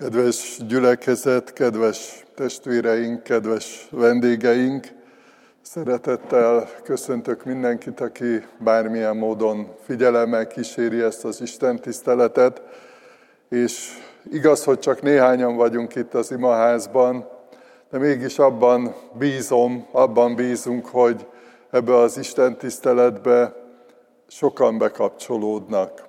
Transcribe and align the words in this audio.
Kedves 0.00 0.58
gyülekezet, 0.66 1.52
kedves 1.52 2.24
testvéreink, 2.34 3.22
kedves 3.22 3.88
vendégeink, 3.90 4.86
szeretettel 5.62 6.68
köszöntök 6.82 7.44
mindenkit, 7.44 8.00
aki 8.00 8.44
bármilyen 8.58 9.16
módon 9.16 9.68
figyelemmel 9.84 10.46
kíséri 10.46 11.00
ezt 11.00 11.24
az 11.24 11.40
Isten 11.40 11.80
tiszteletet, 11.80 12.62
és 13.48 13.88
igaz, 14.30 14.64
hogy 14.64 14.78
csak 14.78 15.02
néhányan 15.02 15.56
vagyunk 15.56 15.94
itt 15.94 16.14
az 16.14 16.30
imaházban, 16.30 17.28
de 17.90 17.98
mégis 17.98 18.38
abban 18.38 18.94
bízom, 19.18 19.86
abban 19.92 20.34
bízunk, 20.34 20.86
hogy 20.86 21.26
ebbe 21.70 21.96
az 21.96 22.18
Isten 22.18 22.56
tiszteletbe 22.56 23.54
sokan 24.26 24.78
bekapcsolódnak. 24.78 26.04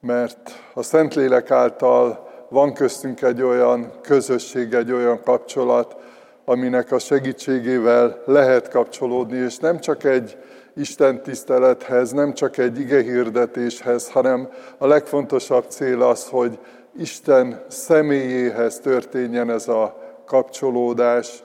Mert 0.00 0.50
a 0.74 0.82
Szentlélek 0.82 1.50
által 1.50 2.27
van 2.48 2.72
köztünk 2.72 3.22
egy 3.22 3.42
olyan 3.42 3.92
közösség, 4.02 4.74
egy 4.74 4.92
olyan 4.92 5.20
kapcsolat, 5.22 5.96
aminek 6.44 6.92
a 6.92 6.98
segítségével 6.98 8.22
lehet 8.26 8.68
kapcsolódni, 8.68 9.36
és 9.36 9.56
nem 9.56 9.78
csak 9.78 10.04
egy 10.04 10.36
Isten 10.76 11.22
tisztelethez, 11.22 12.10
nem 12.10 12.34
csak 12.34 12.56
egy 12.56 12.80
ige 12.80 13.02
hirdetéshez, 13.02 14.10
hanem 14.10 14.48
a 14.78 14.86
legfontosabb 14.86 15.64
cél 15.68 16.02
az, 16.02 16.28
hogy 16.28 16.58
Isten 16.98 17.64
személyéhez 17.68 18.78
történjen 18.78 19.50
ez 19.50 19.68
a 19.68 19.96
kapcsolódás, 20.26 21.42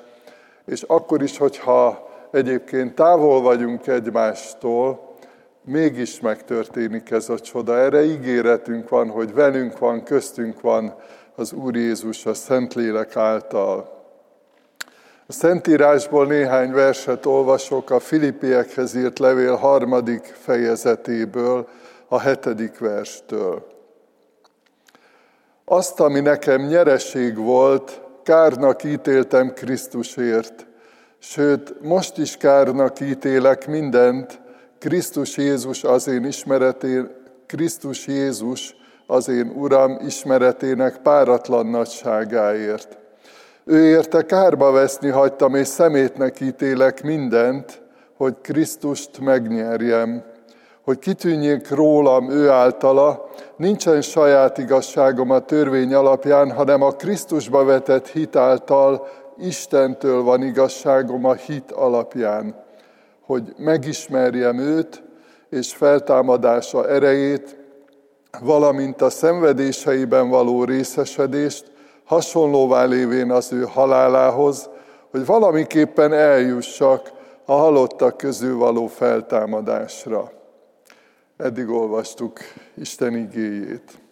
és 0.65 0.81
akkor 0.81 1.21
is, 1.23 1.37
hogyha 1.37 2.09
egyébként 2.31 2.95
távol 2.95 3.41
vagyunk 3.41 3.87
egymástól, 3.87 5.12
mégis 5.65 6.19
megtörténik 6.19 7.11
ez 7.11 7.29
a 7.29 7.39
csoda. 7.39 7.77
Erre 7.77 8.03
ígéretünk 8.03 8.89
van, 8.89 9.09
hogy 9.09 9.33
velünk 9.33 9.77
van, 9.77 10.03
köztünk 10.03 10.61
van 10.61 10.95
az 11.35 11.53
Úr 11.53 11.75
Jézus 11.75 12.25
a 12.25 12.33
Szentlélek 12.33 13.15
által. 13.15 14.01
A 15.27 15.31
Szentírásból 15.31 16.25
néhány 16.25 16.71
verset 16.71 17.25
olvasok 17.25 17.89
a 17.89 17.99
Filippiekhez 17.99 18.95
írt 18.95 19.19
levél 19.19 19.55
harmadik 19.55 20.23
fejezetéből, 20.23 21.67
a 22.07 22.19
hetedik 22.19 22.79
verstől. 22.79 23.67
Azt, 25.65 25.99
ami 25.99 26.19
nekem 26.19 26.61
nyereség 26.61 27.37
volt, 27.37 28.01
kárnak 28.23 28.83
ítéltem 28.83 29.53
Krisztusért, 29.53 30.67
sőt, 31.19 31.81
most 31.81 32.17
is 32.17 32.37
kárnak 32.37 32.99
ítélek 32.99 33.67
mindent, 33.67 34.41
Krisztus 34.83 35.37
Jézus 35.37 35.83
az 35.83 36.07
én 36.07 36.25
ismeretén, 36.25 37.11
Krisztus 37.47 38.07
Jézus 38.07 38.75
az 39.07 39.27
én 39.27 39.53
Uram 39.55 39.97
ismeretének 40.05 40.97
páratlan 40.97 41.65
nagyságáért. 41.65 42.97
Ő 43.65 43.85
érte 43.85 44.25
kárba 44.25 44.71
veszni 44.71 45.09
hagytam, 45.09 45.55
és 45.55 45.67
szemétnek 45.67 46.39
ítélek 46.39 47.03
mindent, 47.03 47.81
hogy 48.17 48.35
Krisztust 48.41 49.19
megnyerjem, 49.19 50.23
hogy 50.81 50.99
kitűnjék 50.99 51.69
rólam 51.69 52.29
ő 52.29 52.49
általa, 52.49 53.29
nincsen 53.57 54.01
saját 54.01 54.57
igazságom 54.57 55.29
a 55.29 55.39
törvény 55.39 55.93
alapján, 55.93 56.51
hanem 56.51 56.81
a 56.81 56.91
Krisztusba 56.91 57.63
vetett 57.63 58.07
hit 58.07 58.35
által 58.35 59.07
Istentől 59.37 60.23
van 60.23 60.43
igazságom 60.43 61.25
a 61.25 61.33
hit 61.33 61.71
alapján 61.71 62.62
hogy 63.25 63.53
megismerjem 63.57 64.57
őt 64.57 65.03
és 65.49 65.73
feltámadása 65.73 66.89
erejét, 66.89 67.57
valamint 68.41 69.01
a 69.01 69.09
szenvedéseiben 69.09 70.29
való 70.29 70.63
részesedést, 70.63 71.71
hasonlóvá 72.03 72.85
lévén 72.85 73.31
az 73.31 73.53
ő 73.53 73.61
halálához, 73.61 74.69
hogy 75.11 75.25
valamiképpen 75.25 76.13
eljussak 76.13 77.11
a 77.45 77.53
halottak 77.53 78.17
közül 78.17 78.57
való 78.57 78.87
feltámadásra. 78.87 80.31
Eddig 81.37 81.69
olvastuk 81.69 82.39
Isten 82.75 83.15
igéjét. 83.15 84.02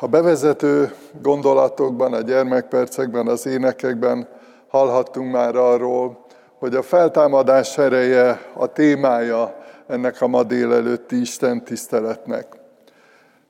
A 0.00 0.06
bevezető 0.06 0.92
gondolatokban, 1.22 2.12
a 2.12 2.20
gyermekpercekben, 2.20 3.26
az 3.26 3.46
énekekben 3.46 4.28
hallhattunk 4.68 5.32
már 5.32 5.56
arról, 5.56 6.24
hogy 6.58 6.74
a 6.74 6.82
feltámadás 6.82 7.78
ereje 7.78 8.40
a 8.54 8.66
témája 8.66 9.54
ennek 9.86 10.20
a 10.20 10.26
ma 10.26 10.42
délelőtti 10.42 11.20
Isten 11.20 11.64
tiszteletnek. 11.64 12.46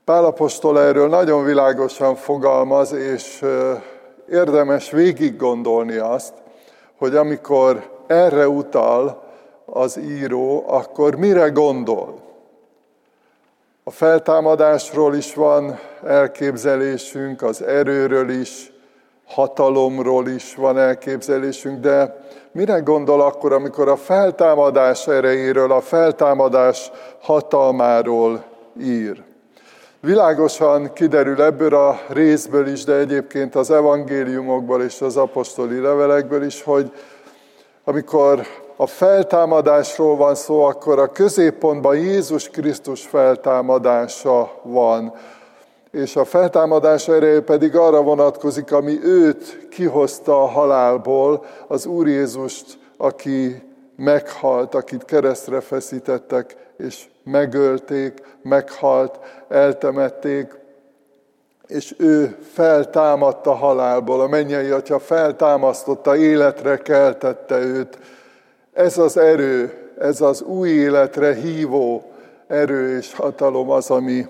Pálapostól 0.05 0.79
erről 0.79 1.09
nagyon 1.09 1.43
világosan 1.43 2.15
fogalmaz, 2.15 2.91
és 2.91 3.45
érdemes 4.29 4.91
végig 4.91 5.37
gondolni 5.37 5.95
azt, 5.95 6.33
hogy 6.97 7.15
amikor 7.15 7.91
erre 8.07 8.47
utal 8.47 9.23
az 9.65 9.97
író, 9.97 10.63
akkor 10.67 11.15
mire 11.15 11.49
gondol? 11.49 12.22
A 13.85 13.91
feltámadásról 13.91 15.15
is 15.15 15.33
van 15.33 15.79
elképzelésünk, 16.05 17.41
az 17.41 17.63
erőről 17.63 18.29
is, 18.29 18.71
hatalomról 19.25 20.27
is 20.27 20.55
van 20.55 20.77
elképzelésünk, 20.77 21.79
de 21.79 22.25
mire 22.51 22.79
gondol 22.79 23.21
akkor, 23.21 23.53
amikor 23.53 23.87
a 23.87 23.95
feltámadás 23.95 25.07
erejéről, 25.07 25.71
a 25.71 25.81
feltámadás 25.81 26.91
hatalmáról 27.21 28.43
ír? 28.79 29.23
Világosan 29.99 30.93
kiderül 30.93 31.41
ebből 31.41 31.75
a 31.75 31.99
részből 32.07 32.67
is, 32.67 32.83
de 32.83 32.93
egyébként 32.93 33.55
az 33.55 33.71
evangéliumokból 33.71 34.83
és 34.83 35.01
az 35.01 35.17
apostoli 35.17 35.79
levelekből 35.79 36.43
is, 36.43 36.61
hogy 36.61 36.91
amikor 37.83 38.41
a 38.75 38.87
feltámadásról 38.87 40.15
van 40.15 40.35
szó, 40.35 40.63
akkor 40.63 40.99
a 40.99 41.11
középpontban 41.11 41.95
Jézus 41.95 42.49
Krisztus 42.49 43.05
feltámadása 43.05 44.59
van. 44.63 45.13
És 45.91 46.15
a 46.15 46.25
feltámadás 46.25 47.07
ereje 47.07 47.41
pedig 47.41 47.75
arra 47.75 48.01
vonatkozik, 48.01 48.71
ami 48.71 48.99
őt 49.03 49.67
kihozta 49.69 50.41
a 50.41 50.45
halálból, 50.45 51.45
az 51.67 51.85
Úr 51.85 52.07
Jézust, 52.07 52.77
aki 52.97 53.61
meghalt, 53.95 54.75
akit 54.75 55.05
keresztre 55.05 55.59
feszítettek, 55.59 56.55
és 56.77 57.05
megölték, 57.23 58.21
meghalt, 58.41 59.19
eltemették, 59.49 60.61
és 61.67 61.95
ő 61.97 62.37
feltámadta 62.53 63.53
halálból. 63.53 64.21
A 64.21 64.27
mennyei 64.27 64.69
atya 64.69 64.99
feltámasztotta, 64.99 66.15
életre 66.15 66.77
keltette 66.77 67.59
őt, 67.59 67.97
ez 68.73 68.97
az 68.97 69.17
erő, 69.17 69.73
ez 69.99 70.21
az 70.21 70.41
új 70.41 70.69
életre 70.69 71.33
hívó 71.33 72.11
erő 72.47 72.97
és 72.97 73.13
hatalom 73.13 73.69
az, 73.69 73.89
ami 73.89 74.27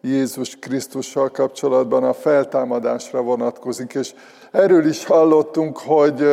Jézus 0.00 0.58
Krisztussal 0.58 1.28
kapcsolatban 1.28 2.04
a 2.04 2.12
feltámadásra 2.12 3.22
vonatkozik. 3.22 3.94
És 3.94 4.14
erről 4.50 4.86
is 4.86 5.06
hallottunk, 5.06 5.78
hogy, 5.78 6.28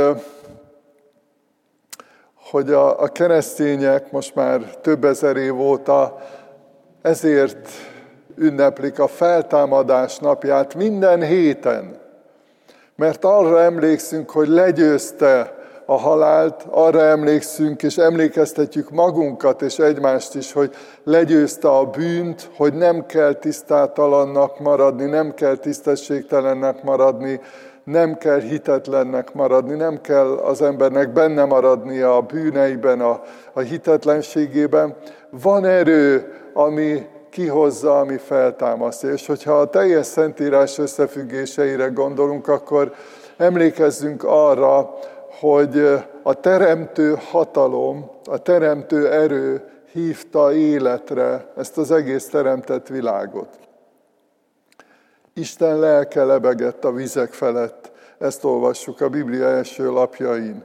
hogy 2.34 2.72
a, 2.72 3.02
a 3.02 3.08
keresztények 3.08 4.12
most 4.12 4.36
már 4.36 4.62
több 4.82 5.04
ezer 5.04 5.36
év 5.36 5.60
óta 5.60 6.18
ezért 7.02 7.70
ünneplik 8.36 9.00
a 9.00 9.08
feltámadás 9.08 10.18
napját 10.18 10.76
minden 10.76 11.22
héten. 11.22 12.00
Mert 12.96 13.26
arra 13.26 13.62
emlékszünk, 13.62 14.30
hogy 14.30 14.48
legyőzte 14.48 15.57
a 15.90 15.98
halált, 15.98 16.66
arra 16.70 17.02
emlékszünk, 17.02 17.84
és 17.84 17.98
emlékeztetjük 17.98 18.90
magunkat 18.90 19.62
és 19.62 19.80
egymást 19.80 20.36
is, 20.36 20.54
hogy 20.54 20.76
legyőzte 21.04 21.70
a 21.70 21.86
bűnt, 21.86 22.50
hogy 22.56 22.74
nem 22.74 23.06
kell 23.06 23.34
tisztátalannak 23.34 24.60
maradni, 24.60 25.06
nem 25.06 25.34
kell 25.34 25.56
tisztességtelennek 25.56 26.84
maradni, 26.84 27.40
nem 27.84 28.18
kell 28.18 28.40
hitetlennek 28.40 29.34
maradni, 29.34 29.76
nem 29.76 30.02
kell 30.02 30.32
az 30.32 30.62
embernek 30.62 31.14
benne 31.14 31.46
maradnia 31.46 32.16
a 32.16 32.22
bűneiben, 32.22 33.02
a, 33.02 33.22
a 33.54 33.60
hitetlenségében. 33.60 34.96
Van 35.30 35.66
erő, 35.66 36.34
ami 36.54 37.06
kihozza, 37.30 38.00
ami 38.00 38.18
feltámasztja. 38.18 39.10
És 39.10 39.28
hogyha 39.28 39.60
a 39.60 39.70
teljes 39.70 40.06
Szentírás 40.06 40.78
összefüggéseire 40.78 41.88
gondolunk, 41.88 42.48
akkor 42.48 42.94
emlékezzünk 43.38 44.24
arra, 44.24 44.94
hogy 45.40 45.78
a 46.24 46.34
teremtő 46.34 47.18
hatalom, 47.30 48.10
a 48.26 48.38
teremtő 48.38 49.12
erő 49.12 49.70
hívta 49.92 50.54
életre 50.54 51.52
ezt 51.58 51.78
az 51.78 51.92
egész 51.92 52.30
teremtett 52.30 52.88
világot. 52.88 53.60
Isten 55.34 55.80
lelke 55.80 56.24
lebegett 56.24 56.86
a 56.86 56.92
vizek 56.92 57.34
felett, 57.34 57.92
ezt 58.18 58.44
olvassuk 58.44 59.02
a 59.02 59.10
Biblia 59.10 59.48
első 59.48 59.90
lapjain. 59.90 60.64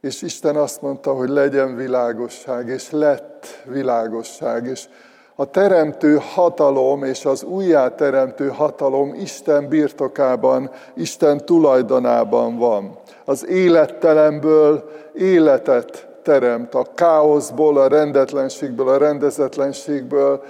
És 0.00 0.22
Isten 0.22 0.56
azt 0.56 0.82
mondta, 0.82 1.12
hogy 1.12 1.28
legyen 1.28 1.76
világosság, 1.76 2.68
és 2.68 2.90
lett 2.90 3.46
világosság. 3.64 4.66
És 4.66 4.88
A 5.34 5.50
teremtő 5.50 6.20
hatalom 6.34 7.04
és 7.04 7.24
az 7.24 7.42
újjáteremtő 7.42 8.48
hatalom 8.48 9.14
Isten 9.14 9.68
birtokában, 9.68 10.70
Isten 10.94 11.44
tulajdonában 11.44 12.58
van. 12.58 12.98
Az 13.24 13.46
élettelemből 13.46 14.90
életet 15.14 16.06
teremt, 16.22 16.74
a 16.74 16.86
káoszból, 16.94 17.78
a 17.78 17.88
rendetlenségből, 17.88 18.88
a 18.88 18.98
rendezetlenségből 18.98 20.42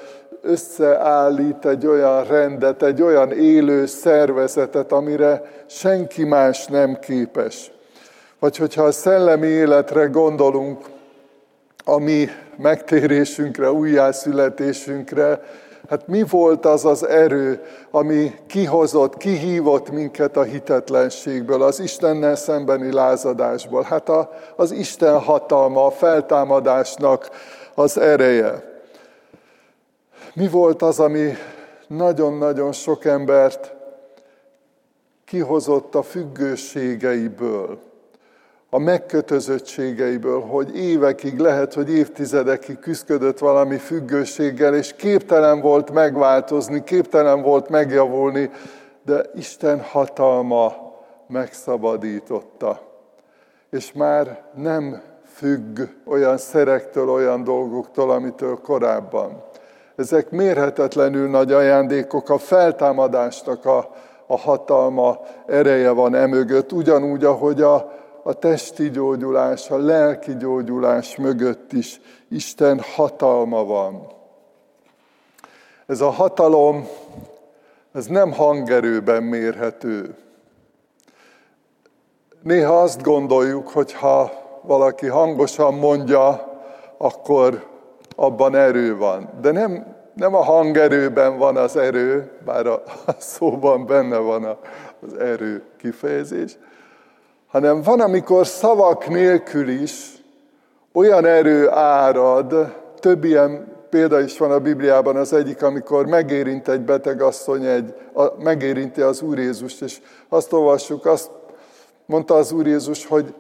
összeállít 0.42 1.66
egy 1.66 1.86
olyan 1.86 2.24
rendet, 2.24 2.82
egy 2.82 3.02
olyan 3.02 3.32
élő 3.32 3.86
szervezetet, 3.86 4.92
amire 4.92 5.42
senki 5.66 6.24
más 6.24 6.66
nem 6.66 6.98
képes. 6.98 7.72
Vagy 8.38 8.56
hogyha 8.56 8.82
a 8.82 8.92
szellemi 8.92 9.46
életre 9.46 10.04
gondolunk, 10.04 10.84
a 11.84 11.98
mi 11.98 12.28
megtérésünkre, 12.56 13.72
újjászületésünkre, 13.72 15.40
hát 15.88 16.06
mi 16.06 16.24
volt 16.30 16.66
az 16.66 16.84
az 16.84 17.06
erő, 17.06 17.64
ami 17.90 18.34
kihozott, 18.46 19.16
kihívott 19.16 19.90
minket 19.90 20.36
a 20.36 20.42
hitetlenségből, 20.42 21.62
az 21.62 21.80
Istennel 21.80 22.36
szembeni 22.36 22.92
lázadásból? 22.92 23.82
Hát 23.82 24.08
a, 24.08 24.30
az 24.56 24.70
Isten 24.70 25.20
hatalma, 25.20 25.86
a 25.86 25.90
feltámadásnak 25.90 27.30
az 27.74 27.98
ereje. 27.98 28.72
Mi 30.34 30.48
volt 30.48 30.82
az, 30.82 31.00
ami 31.00 31.32
nagyon-nagyon 31.86 32.72
sok 32.72 33.04
embert 33.04 33.74
kihozott 35.24 35.94
a 35.94 36.02
függőségeiből? 36.02 37.78
A 38.74 38.78
megkötözöttségeiből, 38.78 40.40
hogy 40.40 40.76
évekig, 40.76 41.38
lehet, 41.38 41.74
hogy 41.74 41.90
évtizedekig 41.90 42.78
küzdött 42.78 43.38
valami 43.38 43.76
függőséggel, 43.76 44.74
és 44.74 44.94
képtelen 44.96 45.60
volt 45.60 45.90
megváltozni, 45.90 46.84
képtelen 46.84 47.42
volt 47.42 47.68
megjavulni, 47.68 48.50
de 49.04 49.24
Isten 49.34 49.80
hatalma 49.80 50.74
megszabadította. 51.26 52.80
És 53.70 53.92
már 53.92 54.42
nem 54.54 55.02
függ 55.34 55.80
olyan 56.06 56.36
szerektől, 56.36 57.10
olyan 57.10 57.44
dolgoktól, 57.44 58.10
amitől 58.10 58.60
korábban. 58.62 59.42
Ezek 59.96 60.30
mérhetetlenül 60.30 61.28
nagy 61.28 61.52
ajándékok, 61.52 62.30
a 62.30 62.38
feltámadásnak 62.38 63.64
a, 63.64 63.90
a 64.26 64.38
hatalma, 64.38 65.20
ereje 65.46 65.90
van 65.90 66.14
emögött, 66.14 66.72
ugyanúgy, 66.72 67.24
ahogy 67.24 67.62
a, 67.62 68.02
a 68.26 68.32
testi 68.32 68.90
gyógyulás, 68.90 69.70
a 69.70 69.76
lelki 69.76 70.36
gyógyulás 70.36 71.16
mögött 71.16 71.72
is 71.72 72.00
Isten 72.28 72.80
hatalma 72.94 73.64
van. 73.64 74.06
Ez 75.86 76.00
a 76.00 76.10
hatalom, 76.10 76.88
ez 77.92 78.06
nem 78.06 78.32
hangerőben 78.32 79.22
mérhető. 79.22 80.14
Néha 82.42 82.80
azt 82.80 83.02
gondoljuk, 83.02 83.68
hogy 83.68 83.92
ha 83.92 84.32
valaki 84.62 85.06
hangosan 85.06 85.74
mondja, 85.74 86.52
akkor 86.96 87.66
abban 88.16 88.54
erő 88.54 88.96
van. 88.96 89.30
De 89.40 89.50
nem, 89.50 89.96
nem 90.14 90.34
a 90.34 90.42
hangerőben 90.42 91.38
van 91.38 91.56
az 91.56 91.76
erő, 91.76 92.30
bár 92.44 92.66
a, 92.66 92.82
szóban 93.18 93.86
benne 93.86 94.18
van 94.18 94.58
az 95.00 95.18
erő 95.18 95.62
kifejezés, 95.76 96.56
hanem 97.54 97.82
van, 97.82 98.00
amikor 98.00 98.46
szavak 98.46 99.08
nélkül 99.08 99.68
is 99.68 100.22
olyan 100.92 101.24
erő 101.24 101.70
árad, 101.70 102.74
több 103.00 103.24
ilyen 103.24 103.72
példa 103.90 104.20
is 104.20 104.38
van 104.38 104.50
a 104.50 104.58
Bibliában, 104.58 105.16
az 105.16 105.32
egyik, 105.32 105.62
amikor 105.62 106.06
megérint 106.06 106.68
egy 106.68 106.80
beteg 106.80 107.22
asszony, 107.22 107.64
egy, 107.64 107.94
a, 108.12 108.42
megérinti 108.42 109.00
az 109.00 109.22
Úr 109.22 109.38
Jézust, 109.38 109.82
és 109.82 110.00
azt 110.28 110.52
olvassuk, 110.52 111.06
azt 111.06 111.30
mondta 112.06 112.34
az 112.34 112.52
Úr 112.52 112.66
Jézus, 112.66 113.06
hogy, 113.06 113.34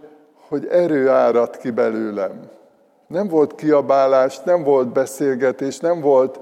hogy 0.48 0.66
erő 0.70 1.08
árad 1.08 1.56
ki 1.56 1.70
belőlem. 1.70 2.40
Nem 3.06 3.28
volt 3.28 3.54
kiabálás, 3.54 4.40
nem 4.40 4.62
volt 4.62 4.92
beszélgetés, 4.92 5.78
nem 5.78 6.00
volt 6.00 6.38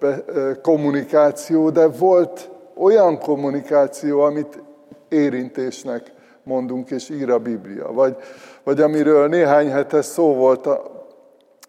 be, 0.00 0.24
kommunikáció, 0.62 1.70
de 1.70 1.86
volt 1.86 2.50
olyan 2.74 3.18
kommunikáció, 3.18 4.20
amit 4.20 4.62
érintésnek 5.08 6.16
mondunk, 6.48 6.90
és 6.90 7.08
ír 7.10 7.30
a 7.30 7.38
Biblia. 7.38 7.92
Vagy, 7.92 8.16
vagy 8.62 8.80
amiről 8.80 9.28
néhány 9.28 9.70
hete 9.70 10.02
szó 10.02 10.34
volt, 10.34 10.68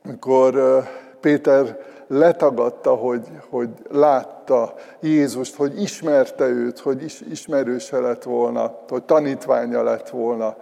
amikor 0.04 0.84
Péter 1.20 1.80
letagadta, 2.08 2.96
hogy, 2.96 3.28
hogy 3.50 3.70
látta 3.92 4.74
Jézust, 5.00 5.56
hogy 5.56 5.82
ismerte 5.82 6.48
őt, 6.48 6.80
hogy 6.80 7.04
is, 7.04 7.22
ismerőse 7.22 8.00
lett 8.00 8.24
volna, 8.24 8.80
hogy 8.88 9.04
tanítványa 9.04 9.84
lett 9.84 10.10
volna. 10.10 10.56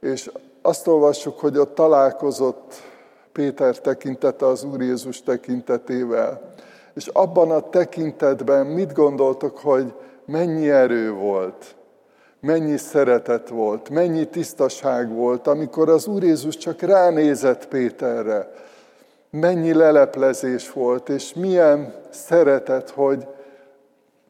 És 0.00 0.30
azt 0.62 0.86
olvassuk, 0.86 1.38
hogy 1.38 1.58
ott 1.58 1.74
találkozott 1.74 2.74
Péter 3.32 3.78
tekintete 3.78 4.46
az 4.46 4.64
Úr 4.64 4.80
Jézus 4.80 5.22
tekintetével. 5.22 6.52
És 6.94 7.06
abban 7.06 7.50
a 7.50 7.68
tekintetben 7.68 8.66
mit 8.66 8.92
gondoltok, 8.92 9.58
hogy 9.58 9.94
mennyi 10.26 10.70
erő 10.70 11.12
volt? 11.12 11.76
Mennyi 12.42 12.76
szeretet 12.76 13.48
volt, 13.48 13.90
mennyi 13.90 14.28
tisztaság 14.28 15.12
volt, 15.12 15.46
amikor 15.46 15.88
az 15.88 16.06
Úr 16.06 16.22
Jézus 16.22 16.56
csak 16.56 16.80
ránézett 16.80 17.68
Péterre, 17.68 18.52
mennyi 19.30 19.72
leleplezés 19.72 20.72
volt, 20.72 21.08
és 21.08 21.34
milyen 21.34 21.94
szeretet, 22.10 22.90
hogy 22.90 23.26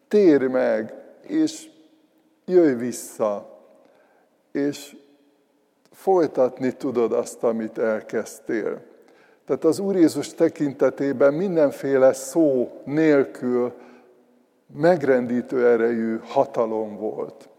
térj 0.09 0.47
meg, 0.47 0.95
és 1.27 1.69
jöjj 2.45 2.73
vissza, 2.73 3.59
és 4.53 4.97
folytatni 5.93 6.73
tudod 6.73 7.13
azt, 7.13 7.43
amit 7.43 7.79
elkezdtél. 7.79 8.83
Tehát 9.47 9.65
az 9.65 9.79
Úr 9.79 9.97
Jézus 9.97 10.35
tekintetében 10.35 11.35
mindenféle 11.35 12.13
szó 12.13 12.71
nélkül 12.85 13.73
megrendítő 14.75 15.67
erejű 15.67 16.19
hatalom 16.23 16.97
volt. 16.97 17.51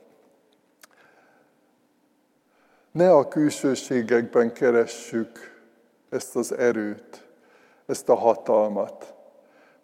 Ne 2.94 3.12
a 3.12 3.28
külsőségekben 3.28 4.54
keressük 4.54 5.62
ezt 6.10 6.36
az 6.36 6.58
erőt, 6.58 7.28
ezt 7.86 8.10
a 8.10 8.16
hatalmat, 8.16 9.14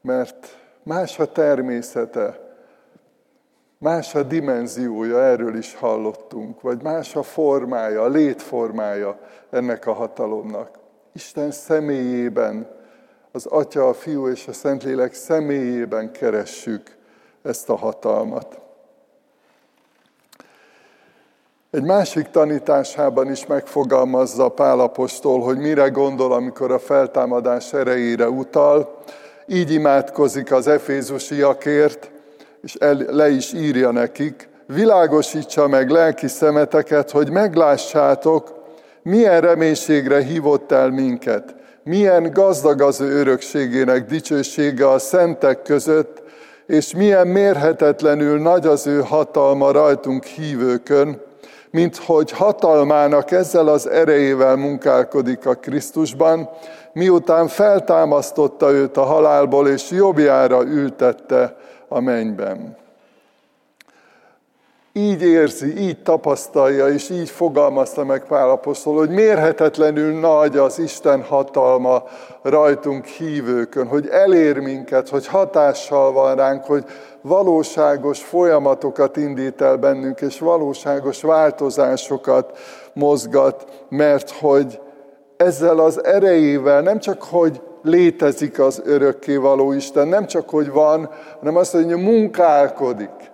mert 0.01 0.57
más 0.83 1.19
a 1.19 1.31
természete, 1.31 2.55
más 3.77 4.15
a 4.15 4.23
dimenziója, 4.23 5.23
erről 5.23 5.55
is 5.55 5.75
hallottunk, 5.75 6.61
vagy 6.61 6.81
más 6.83 7.15
a 7.15 7.23
formája, 7.23 8.01
a 8.01 8.07
létformája 8.07 9.19
ennek 9.49 9.87
a 9.87 9.93
hatalomnak. 9.93 10.79
Isten 11.11 11.51
személyében, 11.51 12.67
az 13.31 13.45
Atya, 13.45 13.87
a 13.87 13.93
Fiú 13.93 14.27
és 14.27 14.47
a 14.47 14.53
Szentlélek 14.53 15.13
személyében 15.13 16.11
keressük 16.11 16.97
ezt 17.41 17.69
a 17.69 17.75
hatalmat. 17.75 18.68
Egy 21.71 21.83
másik 21.83 22.29
tanításában 22.29 23.31
is 23.31 23.45
megfogalmazza 23.45 24.49
Pálapostól, 24.49 25.41
hogy 25.41 25.57
mire 25.57 25.87
gondol, 25.87 26.33
amikor 26.33 26.71
a 26.71 26.79
feltámadás 26.79 27.73
erejére 27.73 28.29
utal. 28.29 28.97
Így 29.47 29.71
imádkozik 29.71 30.51
az 30.51 30.67
efézusiakért, 30.67 32.11
és 32.61 32.75
el, 32.75 33.05
le 33.09 33.29
is 33.29 33.53
írja 33.53 33.91
nekik, 33.91 34.49
világosítsa 34.65 35.67
meg 35.67 35.89
lelki 35.89 36.27
szemeteket, 36.27 37.11
hogy 37.11 37.31
meglássátok, 37.31 38.53
milyen 39.01 39.41
reménységre 39.41 40.23
hívott 40.23 40.71
el 40.71 40.89
minket, 40.89 41.55
milyen 41.83 42.31
gazdag 42.33 42.81
az 42.81 43.01
ő 43.01 43.19
örökségének 43.19 44.05
dicsősége 44.05 44.89
a 44.89 44.99
szentek 44.99 45.61
között, 45.61 46.21
és 46.65 46.93
milyen 46.93 47.27
mérhetetlenül 47.27 48.39
nagy 48.39 48.67
az 48.67 48.87
ő 48.87 48.99
hatalma 49.01 49.71
rajtunk 49.71 50.23
hívőkön, 50.23 51.27
mint 51.71 51.97
hogy 51.97 52.31
hatalmának 52.31 53.31
ezzel 53.31 53.67
az 53.67 53.89
erejével 53.89 54.55
munkálkodik 54.55 55.45
a 55.45 55.53
Krisztusban, 55.53 56.49
miután 56.93 57.47
feltámasztotta 57.47 58.71
őt 58.71 58.97
a 58.97 59.03
halálból, 59.03 59.67
és 59.67 59.89
jobbjára 59.91 60.63
ültette 60.63 61.57
a 61.87 61.99
mennyben. 61.99 62.77
Így 64.93 65.21
érzi, 65.21 65.77
így 65.77 66.03
tapasztalja, 66.03 66.87
és 66.87 67.09
így 67.09 67.29
fogalmazta 67.29 68.03
meg 68.03 68.25
Pál 68.25 68.49
Apostol, 68.49 68.95
hogy 68.95 69.09
mérhetetlenül 69.09 70.19
nagy 70.19 70.57
az 70.57 70.79
Isten 70.79 71.23
hatalma 71.23 72.03
rajtunk 72.41 73.05
hívőkön, 73.05 73.87
hogy 73.87 74.07
elér 74.07 74.57
minket, 74.57 75.09
hogy 75.09 75.27
hatással 75.27 76.11
van 76.11 76.35
ránk, 76.35 76.63
hogy 76.63 76.85
valóságos 77.21 78.23
folyamatokat 78.23 79.17
indít 79.17 79.61
el 79.61 79.77
bennünk, 79.77 80.21
és 80.21 80.39
valóságos 80.39 81.21
változásokat 81.21 82.57
mozgat, 82.93 83.85
mert 83.89 84.29
hogy 84.31 84.79
ezzel 85.37 85.79
az 85.79 86.03
erejével 86.03 86.81
nem 86.81 86.99
csak, 86.99 87.23
hogy 87.23 87.61
létezik 87.81 88.59
az 88.59 88.81
örökkévaló 88.85 89.71
Isten. 89.71 90.07
Nem 90.07 90.25
csak, 90.25 90.49
hogy 90.49 90.71
van, 90.71 91.09
hanem 91.39 91.55
azt 91.55 91.73
mondja, 91.73 91.95
hogy 91.95 92.05
munkálkodik. 92.05 93.31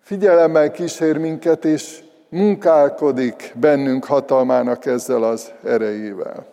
Figyelemmel 0.00 0.70
kísér 0.70 1.16
minket, 1.16 1.64
és 1.64 2.02
munkálkodik 2.28 3.54
bennünk 3.60 4.04
hatalmának 4.04 4.86
ezzel 4.86 5.22
az 5.22 5.52
erejével. 5.64 6.46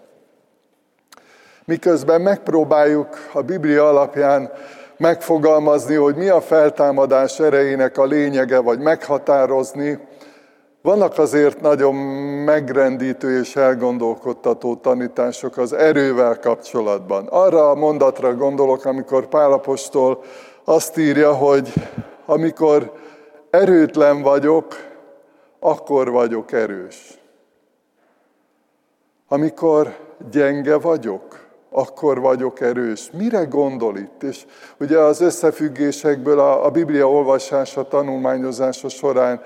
Miközben 1.65 2.21
megpróbáljuk 2.21 3.29
a 3.33 3.41
Biblia 3.41 3.87
alapján 3.87 4.51
megfogalmazni, 4.97 5.95
hogy 5.95 6.15
mi 6.15 6.27
a 6.27 6.41
feltámadás 6.41 7.39
erejének 7.39 7.97
a 7.97 8.05
lényege, 8.05 8.59
vagy 8.59 8.79
meghatározni, 8.79 9.99
vannak 10.81 11.17
azért 11.17 11.61
nagyon 11.61 11.95
megrendítő 12.45 13.39
és 13.39 13.55
elgondolkodtató 13.55 14.75
tanítások 14.75 15.57
az 15.57 15.73
erővel 15.73 16.39
kapcsolatban. 16.39 17.27
Arra 17.27 17.69
a 17.69 17.75
mondatra 17.75 18.35
gondolok, 18.35 18.85
amikor 18.85 19.27
Pálapostól 19.27 20.23
azt 20.63 20.97
írja, 20.97 21.33
hogy 21.33 21.73
amikor 22.25 22.91
erőtlen 23.49 24.21
vagyok, 24.21 24.75
akkor 25.59 26.09
vagyok 26.09 26.51
erős. 26.51 27.19
Amikor 29.27 29.95
gyenge 30.31 30.77
vagyok, 30.77 31.46
akkor 31.69 32.19
vagyok 32.19 32.61
erős. 32.61 33.09
Mire 33.17 33.43
gondol 33.43 33.97
itt? 33.97 34.23
És 34.23 34.45
ugye 34.79 34.97
az 34.97 35.21
összefüggésekből 35.21 36.39
a, 36.39 36.65
a 36.65 36.69
Biblia 36.69 37.09
olvasása, 37.09 37.87
tanulmányozása 37.87 38.89
során 38.89 39.41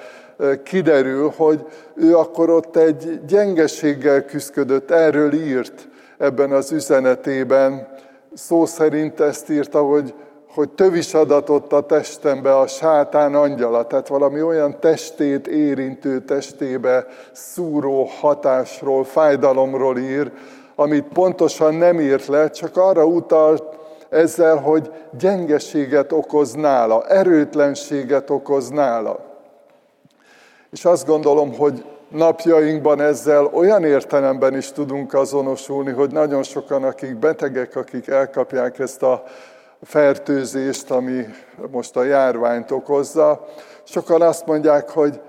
kiderül, 0.63 1.33
hogy 1.35 1.65
ő 1.95 2.17
akkor 2.17 2.49
ott 2.49 2.75
egy 2.75 3.25
gyengeséggel 3.25 4.25
küzdött, 4.25 4.91
erről 4.91 5.33
írt 5.33 5.87
ebben 6.17 6.51
az 6.51 6.71
üzenetében. 6.71 7.87
Szó 8.33 8.65
szerint 8.65 9.19
ezt 9.19 9.49
írta, 9.49 9.81
hogy, 9.81 10.13
hogy 10.53 10.69
tövis 10.69 11.13
adatott 11.13 11.73
a 11.73 11.85
testembe 11.85 12.57
a 12.57 12.67
sátán 12.67 13.35
angyala, 13.35 13.87
tehát 13.87 14.07
valami 14.07 14.41
olyan 14.41 14.79
testét 14.79 15.47
érintő 15.47 16.19
testébe 16.19 17.05
szúró 17.31 18.03
hatásról, 18.19 19.03
fájdalomról 19.03 19.97
ír, 19.97 20.31
amit 20.75 21.07
pontosan 21.13 21.73
nem 21.73 21.99
írt 21.99 22.25
le, 22.25 22.49
csak 22.49 22.77
arra 22.77 23.05
utalt 23.05 23.63
ezzel, 24.09 24.57
hogy 24.57 24.91
gyengeséget 25.19 26.11
okoz 26.11 26.53
nála, 26.53 27.07
erőtlenséget 27.07 28.29
okoz 28.29 28.69
nála. 28.69 29.19
És 30.71 30.85
azt 30.85 31.05
gondolom, 31.05 31.53
hogy 31.57 31.83
napjainkban 32.09 33.01
ezzel 33.01 33.45
olyan 33.45 33.83
értelemben 33.83 34.57
is 34.57 34.71
tudunk 34.71 35.13
azonosulni, 35.13 35.91
hogy 35.91 36.11
nagyon 36.11 36.43
sokan, 36.43 36.83
akik 36.83 37.15
betegek, 37.15 37.75
akik 37.75 38.07
elkapják 38.07 38.79
ezt 38.79 39.03
a 39.03 39.23
fertőzést, 39.81 40.91
ami 40.91 41.25
most 41.71 41.95
a 41.95 42.03
járványt 42.03 42.71
okozza, 42.71 43.47
sokan 43.83 44.21
azt 44.21 44.45
mondják, 44.45 44.89
hogy 44.89 45.21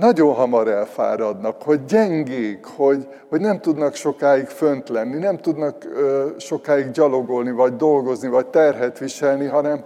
nagyon 0.00 0.34
hamar 0.34 0.68
elfáradnak, 0.68 1.62
hogy 1.62 1.84
gyengék, 1.84 2.64
hogy, 2.64 3.08
hogy 3.28 3.40
nem 3.40 3.60
tudnak 3.60 3.94
sokáig 3.94 4.46
fönt 4.46 4.88
lenni, 4.88 5.18
nem 5.18 5.38
tudnak 5.38 5.84
ö, 5.94 6.26
sokáig 6.38 6.90
gyalogolni, 6.90 7.50
vagy 7.50 7.76
dolgozni, 7.76 8.28
vagy 8.28 8.46
terhet 8.46 8.98
viselni, 8.98 9.46
hanem 9.46 9.84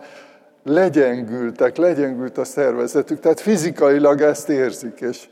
legyengültek, 0.65 1.77
legyengült 1.77 2.39
a 2.39 2.45
szervezetük, 2.45 3.21
tehát 3.21 3.41
fizikailag 3.41 4.21
ezt 4.21 4.49
érzik. 4.49 5.01
És, 5.01 5.29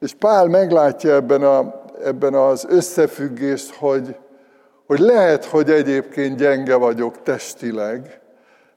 és 0.00 0.14
Pál 0.14 0.46
meglátja 0.46 1.14
ebben, 1.14 1.42
a, 1.42 1.82
ebben 2.04 2.34
az 2.34 2.66
összefüggést, 2.68 3.74
hogy, 3.74 4.16
hogy 4.86 4.98
lehet, 4.98 5.44
hogy 5.44 5.70
egyébként 5.70 6.36
gyenge 6.36 6.74
vagyok 6.74 7.22
testileg, 7.22 8.17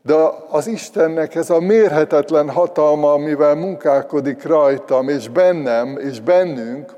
de 0.04 0.16
az 0.50 0.68
Istennek 0.68 1.36
ez 1.36 1.50
a 1.50 1.60
mérhetetlen 1.60 2.50
hatalma, 2.50 3.14
amivel 3.14 3.56
munkálkodik 3.56 4.44
rajtam, 4.44 5.10
és 5.10 5.30
bennem, 5.30 5.98
és 5.98 6.20
bennünk, 6.20 6.94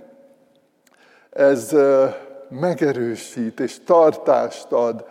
ez 1.29 1.75
megerősít, 2.49 3.59
és 3.59 3.83
tartást 3.83 4.71
ad. 4.71 5.05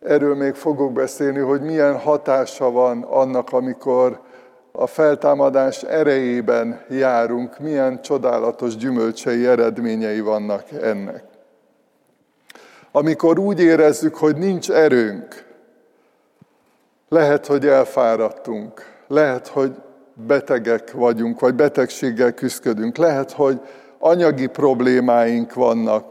Erről 0.00 0.34
még 0.34 0.54
fogok 0.54 0.92
beszélni, 0.92 1.38
hogy 1.38 1.60
milyen 1.60 1.98
hatása 1.98 2.70
van 2.70 3.02
annak, 3.02 3.52
amikor 3.52 4.20
a 4.72 4.86
feltámadás 4.86 5.82
erejében 5.82 6.84
járunk, 6.88 7.58
milyen 7.58 8.02
csodálatos 8.02 8.76
gyümölcsei 8.76 9.46
eredményei 9.46 10.20
vannak 10.20 10.64
ennek. 10.82 11.24
Amikor 12.92 13.38
úgy 13.38 13.60
érezzük, 13.60 14.14
hogy 14.14 14.36
nincs 14.36 14.70
erőnk, 14.70 15.51
lehet, 17.12 17.46
hogy 17.46 17.66
elfáradtunk, 17.66 18.86
lehet, 19.08 19.46
hogy 19.46 19.72
betegek 20.14 20.92
vagyunk, 20.92 21.40
vagy 21.40 21.54
betegséggel 21.54 22.32
küzdködünk, 22.32 22.96
lehet, 22.96 23.32
hogy 23.32 23.60
anyagi 23.98 24.46
problémáink 24.46 25.54
vannak, 25.54 26.04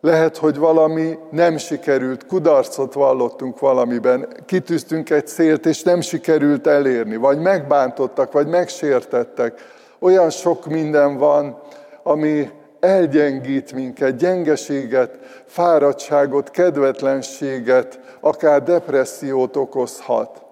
lehet, 0.00 0.36
hogy 0.36 0.58
valami 0.58 1.18
nem 1.30 1.56
sikerült, 1.56 2.26
kudarcot 2.26 2.92
vallottunk 2.92 3.58
valamiben, 3.58 4.28
kitűztünk 4.46 5.10
egy 5.10 5.26
célt, 5.26 5.66
és 5.66 5.82
nem 5.82 6.00
sikerült 6.00 6.66
elérni, 6.66 7.16
vagy 7.16 7.38
megbántottak, 7.38 8.32
vagy 8.32 8.46
megsértettek. 8.46 9.60
Olyan 9.98 10.30
sok 10.30 10.66
minden 10.66 11.16
van, 11.16 11.58
ami 12.02 12.50
elgyengít 12.82 13.72
minket, 13.72 14.16
gyengeséget, 14.16 15.18
fáradtságot, 15.46 16.50
kedvetlenséget, 16.50 18.00
akár 18.20 18.62
depressziót 18.62 19.56
okozhat. 19.56 20.42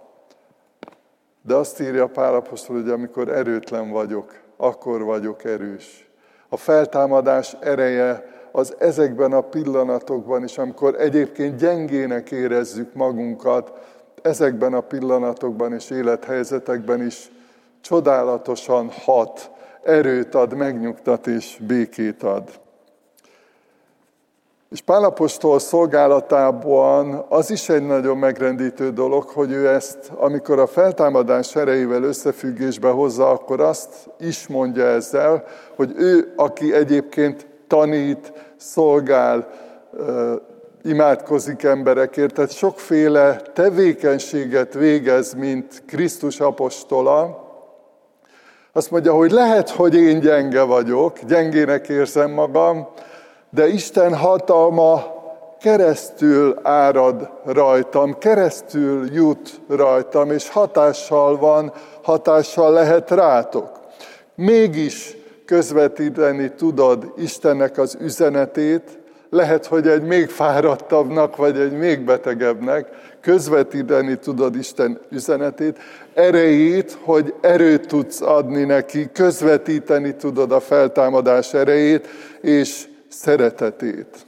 De 1.42 1.54
azt 1.54 1.80
írja 1.80 2.06
Pál 2.06 2.34
apostol, 2.34 2.80
hogy 2.80 2.90
amikor 2.90 3.28
erőtlen 3.28 3.90
vagyok, 3.90 4.40
akkor 4.56 5.02
vagyok 5.02 5.44
erős. 5.44 6.10
A 6.48 6.56
feltámadás 6.56 7.56
ereje 7.60 8.24
az 8.52 8.74
ezekben 8.78 9.32
a 9.32 9.40
pillanatokban 9.40 10.44
is, 10.44 10.58
amikor 10.58 10.94
egyébként 11.00 11.58
gyengének 11.58 12.30
érezzük 12.30 12.94
magunkat, 12.94 13.72
ezekben 14.22 14.74
a 14.74 14.80
pillanatokban 14.80 15.72
és 15.72 15.90
élethelyzetekben 15.90 17.06
is 17.06 17.30
csodálatosan 17.80 18.90
hat, 19.04 19.50
erőt 19.82 20.34
ad, 20.34 20.54
megnyugtat 20.54 21.26
és 21.26 21.58
békét 21.66 22.22
ad. 22.22 22.50
És 24.70 24.80
Pálapostól 24.80 25.58
szolgálatában 25.58 27.24
az 27.28 27.50
is 27.50 27.68
egy 27.68 27.86
nagyon 27.86 28.16
megrendítő 28.16 28.90
dolog, 28.90 29.24
hogy 29.24 29.52
ő 29.52 29.68
ezt, 29.68 30.12
amikor 30.16 30.58
a 30.58 30.66
feltámadás 30.66 31.56
erejével 31.56 32.02
összefüggésbe 32.02 32.88
hozza, 32.88 33.30
akkor 33.30 33.60
azt 33.60 34.10
is 34.18 34.46
mondja 34.46 34.84
ezzel, 34.84 35.44
hogy 35.76 35.92
ő, 35.96 36.32
aki 36.36 36.74
egyébként 36.74 37.46
tanít, 37.66 38.32
szolgál, 38.56 39.48
imádkozik 40.82 41.62
emberekért, 41.62 42.34
tehát 42.34 42.52
sokféle 42.52 43.36
tevékenységet 43.36 44.74
végez, 44.74 45.34
mint 45.34 45.82
Krisztus 45.86 46.40
apostola. 46.40 47.48
Azt 48.72 48.90
mondja, 48.90 49.14
hogy 49.14 49.30
lehet, 49.30 49.70
hogy 49.70 49.94
én 49.94 50.20
gyenge 50.20 50.62
vagyok, 50.62 51.18
gyengének 51.26 51.88
érzem 51.88 52.30
magam, 52.30 52.88
de 53.50 53.68
Isten 53.68 54.14
hatalma 54.14 55.02
keresztül 55.60 56.58
árad 56.62 57.30
rajtam, 57.44 58.18
keresztül 58.18 59.14
jut 59.14 59.60
rajtam, 59.68 60.30
és 60.30 60.48
hatással 60.48 61.38
van, 61.38 61.72
hatással 62.02 62.72
lehet 62.72 63.10
rátok. 63.10 63.80
Mégis 64.34 65.16
közvetíteni 65.44 66.52
tudod 66.52 67.12
Istennek 67.16 67.78
az 67.78 67.96
üzenetét, 68.00 68.98
lehet, 69.30 69.66
hogy 69.66 69.88
egy 69.88 70.02
még 70.02 70.28
fáradtabbnak, 70.28 71.36
vagy 71.36 71.58
egy 71.58 71.72
még 71.72 72.00
betegebbnek 72.00 72.88
közvetíteni 73.20 74.18
tudod 74.18 74.56
Isten 74.56 75.00
üzenetét, 75.10 75.78
erejét, 76.14 76.98
hogy 77.02 77.34
erőt 77.40 77.86
tudsz 77.86 78.20
adni 78.20 78.64
neki, 78.64 79.10
közvetíteni 79.12 80.14
tudod 80.14 80.52
a 80.52 80.60
feltámadás 80.60 81.54
erejét 81.54 82.08
és 82.40 82.88
szeretetét. 83.08 84.26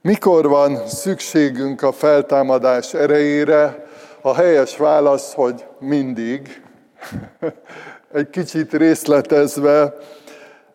Mikor 0.00 0.48
van 0.48 0.86
szükségünk 0.86 1.82
a 1.82 1.92
feltámadás 1.92 2.94
erejére? 2.94 3.86
A 4.20 4.34
helyes 4.34 4.76
válasz, 4.76 5.32
hogy 5.34 5.64
mindig. 5.78 6.62
egy 8.12 8.30
kicsit 8.30 8.72
részletezve, 8.72 9.96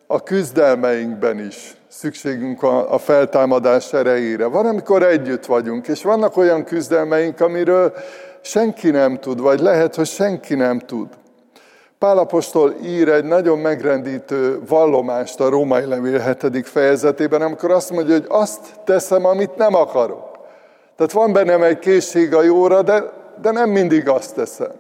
a 0.08 0.24
küzdelmeinkben 0.24 1.40
is 1.40 1.77
szükségünk 1.98 2.64
a, 2.64 2.94
a 2.94 2.98
feltámadás 2.98 3.94
erejére. 3.94 4.46
Van, 4.46 4.66
amikor 4.66 5.04
együtt 5.04 5.46
vagyunk, 5.46 5.88
és 5.88 6.04
vannak 6.04 6.38
olyan 6.38 6.64
küzdelmeink, 6.64 7.40
amiről 7.40 7.94
senki 8.42 8.90
nem 8.90 9.20
tud, 9.20 9.42
vagy 9.42 9.60
lehet, 9.60 9.96
hogy 9.96 10.06
senki 10.06 10.56
nem 10.56 10.80
tud. 10.80 11.08
Pálapostól 12.00 12.74
ír 12.84 13.10
egy 13.10 13.24
nagyon 13.24 13.60
megrendítő 13.60 14.60
vallomást 14.68 15.40
a 15.40 15.50
római 15.50 15.86
levél 15.86 16.38
7. 16.42 16.68
fejezetében, 16.68 17.42
amikor 17.42 17.72
azt 17.72 17.92
mondja, 17.92 18.14
hogy 18.14 18.26
azt 18.28 18.60
teszem, 18.84 19.26
amit 19.26 19.56
nem 19.56 19.76
akarok. 19.76 20.38
Tehát 20.96 21.12
van 21.12 21.34
bennem 21.34 21.64
egy 21.64 21.80
készség 21.80 22.36
a 22.36 22.42
jóra, 22.42 22.82
de, 22.82 23.04
de 23.42 23.52
nem 23.52 23.70
mindig 23.70 24.10
azt 24.10 24.36
teszem. 24.36 24.72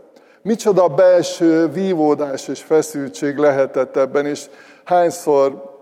Micsoda 0.41 0.87
belső 0.87 1.67
vívódás 1.67 2.47
és 2.47 2.61
feszültség 2.61 3.37
lehetett 3.37 3.95
ebben, 3.97 4.25
és 4.25 4.45
hányszor 4.83 5.75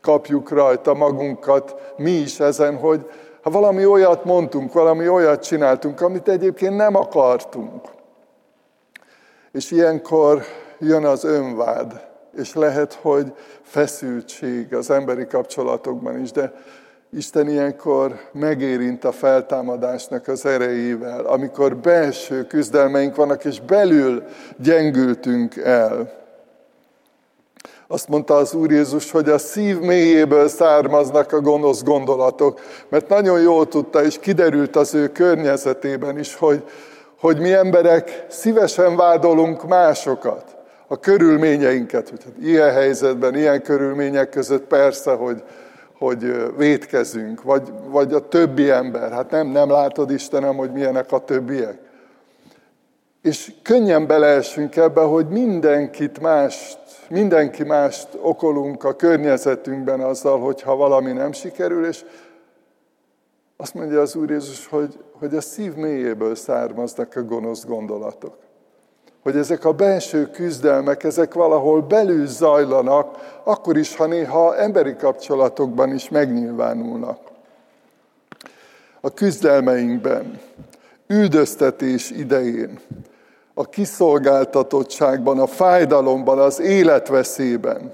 kapjuk 0.00 0.50
rajta 0.50 0.94
magunkat 0.94 1.94
mi 1.96 2.10
is 2.10 2.40
ezen, 2.40 2.76
hogy 2.76 3.10
ha 3.42 3.50
valami 3.50 3.86
olyat 3.86 4.24
mondtunk, 4.24 4.72
valami 4.72 5.08
olyat 5.08 5.42
csináltunk, 5.42 6.00
amit 6.00 6.28
egyébként 6.28 6.76
nem 6.76 6.94
akartunk. 6.94 7.88
És 9.52 9.70
ilyenkor 9.70 10.42
jön 10.78 11.04
az 11.04 11.24
önvád, 11.24 12.08
és 12.36 12.54
lehet, 12.54 12.92
hogy 12.92 13.32
feszültség 13.62 14.74
az 14.74 14.90
emberi 14.90 15.26
kapcsolatokban 15.26 16.20
is, 16.20 16.32
de 16.32 16.52
Isten 17.12 17.48
ilyenkor 17.48 18.20
megérint 18.32 19.04
a 19.04 19.12
feltámadásnak 19.12 20.28
az 20.28 20.46
erejével, 20.46 21.24
amikor 21.24 21.76
belső 21.76 22.46
küzdelmeink 22.46 23.16
vannak, 23.16 23.44
és 23.44 23.60
belül 23.60 24.22
gyengültünk 24.56 25.56
el. 25.56 26.19
Azt 27.92 28.08
mondta 28.08 28.36
az 28.36 28.54
Úr 28.54 28.70
Jézus, 28.70 29.10
hogy 29.10 29.28
a 29.28 29.38
szív 29.38 29.80
mélyéből 29.80 30.48
származnak 30.48 31.32
a 31.32 31.40
gonosz 31.40 31.82
gondolatok, 31.82 32.60
mert 32.88 33.08
nagyon 33.08 33.40
jól 33.40 33.68
tudta, 33.68 34.04
és 34.04 34.18
kiderült 34.18 34.76
az 34.76 34.94
ő 34.94 35.08
környezetében 35.08 36.18
is, 36.18 36.34
hogy, 36.34 36.64
hogy 37.20 37.38
mi 37.38 37.52
emberek 37.52 38.26
szívesen 38.28 38.96
vádolunk 38.96 39.68
másokat, 39.68 40.56
a 40.86 40.96
körülményeinket, 40.96 42.08
hogy 42.08 42.46
ilyen 42.46 42.72
helyzetben, 42.72 43.36
ilyen 43.36 43.62
körülmények 43.62 44.28
között 44.28 44.64
persze, 44.64 45.12
hogy, 45.12 45.42
hogy 45.98 46.50
vétkezünk, 46.56 47.42
vagy, 47.42 47.72
vagy 47.88 48.12
a 48.12 48.28
többi 48.28 48.70
ember. 48.70 49.12
Hát 49.12 49.30
nem, 49.30 49.46
nem 49.46 49.70
látod 49.70 50.10
Istenem, 50.10 50.56
hogy 50.56 50.72
milyenek 50.72 51.12
a 51.12 51.18
többiek. 51.18 51.78
És 53.22 53.52
könnyen 53.62 54.06
beleesünk 54.06 54.76
ebbe, 54.76 55.00
hogy 55.00 55.28
mindenkit 55.28 56.20
mást, 56.20 56.79
mindenki 57.10 57.64
mást 57.64 58.08
okolunk 58.20 58.84
a 58.84 58.96
környezetünkben 58.96 60.00
azzal, 60.00 60.40
hogyha 60.40 60.76
valami 60.76 61.12
nem 61.12 61.32
sikerül, 61.32 61.86
és 61.86 62.04
azt 63.56 63.74
mondja 63.74 64.00
az 64.00 64.16
Úr 64.16 64.30
Jézus, 64.30 64.66
hogy, 64.66 64.98
hogy 65.12 65.34
a 65.34 65.40
szív 65.40 65.74
mélyéből 65.74 66.34
származnak 66.34 67.16
a 67.16 67.22
gonosz 67.22 67.64
gondolatok 67.64 68.36
hogy 69.22 69.36
ezek 69.36 69.64
a 69.64 69.72
belső 69.72 70.30
küzdelmek, 70.30 71.04
ezek 71.04 71.34
valahol 71.34 71.82
belül 71.82 72.26
zajlanak, 72.26 73.40
akkor 73.44 73.76
is, 73.76 73.96
ha 73.96 74.06
néha 74.06 74.56
emberi 74.56 74.96
kapcsolatokban 74.96 75.94
is 75.94 76.08
megnyilvánulnak. 76.08 77.18
A 79.00 79.14
küzdelmeinkben, 79.14 80.40
üldöztetés 81.06 82.10
idején, 82.10 82.78
a 83.54 83.64
kiszolgáltatottságban, 83.64 85.38
a 85.38 85.46
fájdalomban, 85.46 86.38
az 86.38 86.60
életveszélyben. 86.60 87.92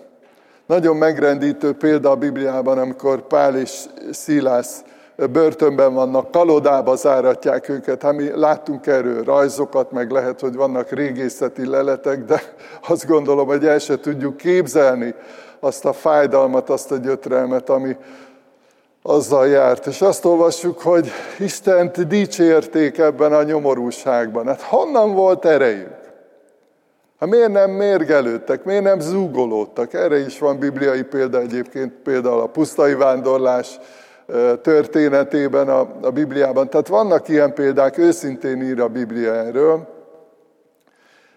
Nagyon 0.67 0.97
megrendítő 0.97 1.73
példa 1.73 2.11
a 2.11 2.17
Bibliában, 2.17 2.79
amikor 2.79 3.27
Pál 3.27 3.57
és 3.57 3.85
Szilász 4.11 4.85
börtönben 5.33 5.95
vannak, 5.95 6.31
kalodába 6.31 6.97
záratják 6.97 7.69
őket. 7.69 8.03
Hát 8.03 8.17
mi 8.17 8.31
láttunk 8.35 8.87
erről 8.87 9.25
rajzokat, 9.25 9.93
meg 9.93 10.11
lehet, 10.11 10.41
hogy 10.41 10.55
vannak 10.55 10.91
régészeti 10.91 11.67
leletek, 11.67 12.25
de 12.25 12.43
azt 12.89 13.07
gondolom, 13.07 13.47
hogy 13.47 13.67
el 13.67 13.79
se 13.79 14.01
tudjuk 14.01 14.37
képzelni 14.37 15.15
azt 15.61 15.85
a 15.85 15.93
fájdalmat, 15.93 16.71
azt 16.71 16.91
a 16.91 16.97
gyötrelmet, 16.97 17.71
ami 17.71 17.97
azzal 19.07 19.47
járt. 19.49 19.87
És 19.87 20.01
azt 20.01 20.25
olvassuk, 20.25 20.81
hogy 20.81 21.11
Istent 21.39 22.07
dicsérték 22.07 22.99
ebben 22.99 23.33
a 23.33 23.43
nyomorúságban. 23.43 24.47
Hát 24.47 24.61
honnan 24.61 25.15
volt 25.15 25.45
erejük? 25.45 25.95
Hát 27.21 27.29
miért 27.29 27.53
nem 27.53 27.71
mérgelődtek, 27.71 28.65
miért 28.65 28.83
nem 28.83 29.01
zúgolódtak? 29.01 29.93
Erre 29.93 30.19
is 30.19 30.39
van 30.39 30.59
bibliai 30.59 31.03
példa 31.03 31.41
egyébként, 31.41 31.93
például 31.93 32.41
a 32.41 32.47
pusztai 32.47 32.95
vándorlás 32.95 33.79
történetében 34.63 35.69
a, 35.69 35.89
a 36.03 36.11
Bibliában. 36.11 36.71
Tehát 36.71 36.89
vannak 36.89 37.29
ilyen 37.29 37.55
példák, 37.55 37.99
őszintén 37.99 38.63
ír 38.63 38.81
a 38.81 38.89
Biblia 38.89 39.35
erről, 39.35 39.95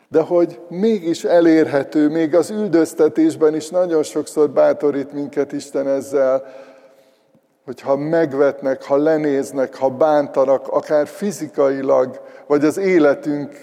de 0.08 0.21
hogy 0.21 0.60
mégis 0.69 1.23
elérhető, 1.23 2.10
még 2.10 2.36
az 2.36 2.49
üldöztetésben 2.49 3.55
is 3.55 3.69
nagyon 3.69 4.03
sokszor 4.03 4.49
bátorít 4.49 5.13
minket 5.13 5.51
Isten 5.51 5.88
ezzel, 5.88 6.43
hogy 7.69 7.82
ha 7.82 7.95
megvetnek, 7.95 8.84
ha 8.84 8.97
lenéznek, 8.97 9.75
ha 9.75 9.89
bántanak, 9.89 10.67
akár 10.67 11.08
fizikailag, 11.08 12.21
vagy 12.47 12.65
az 12.65 12.77
életünk 12.77 13.55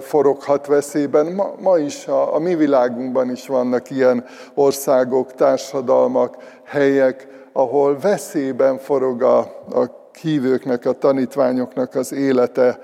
foroghat 0.00 0.66
veszélyben. 0.66 1.26
Ma, 1.26 1.54
ma 1.60 1.78
is, 1.78 2.06
a, 2.06 2.34
a 2.34 2.38
mi 2.38 2.54
világunkban 2.54 3.30
is 3.30 3.46
vannak 3.46 3.90
ilyen 3.90 4.24
országok, 4.54 5.34
társadalmak, 5.34 6.36
helyek, 6.64 7.26
ahol 7.52 7.98
veszélyben 7.98 8.78
forog 8.78 9.22
a, 9.22 9.38
a 9.70 10.10
hívőknek, 10.20 10.84
a 10.84 10.92
tanítványoknak 10.92 11.94
az 11.94 12.12
élete 12.12 12.80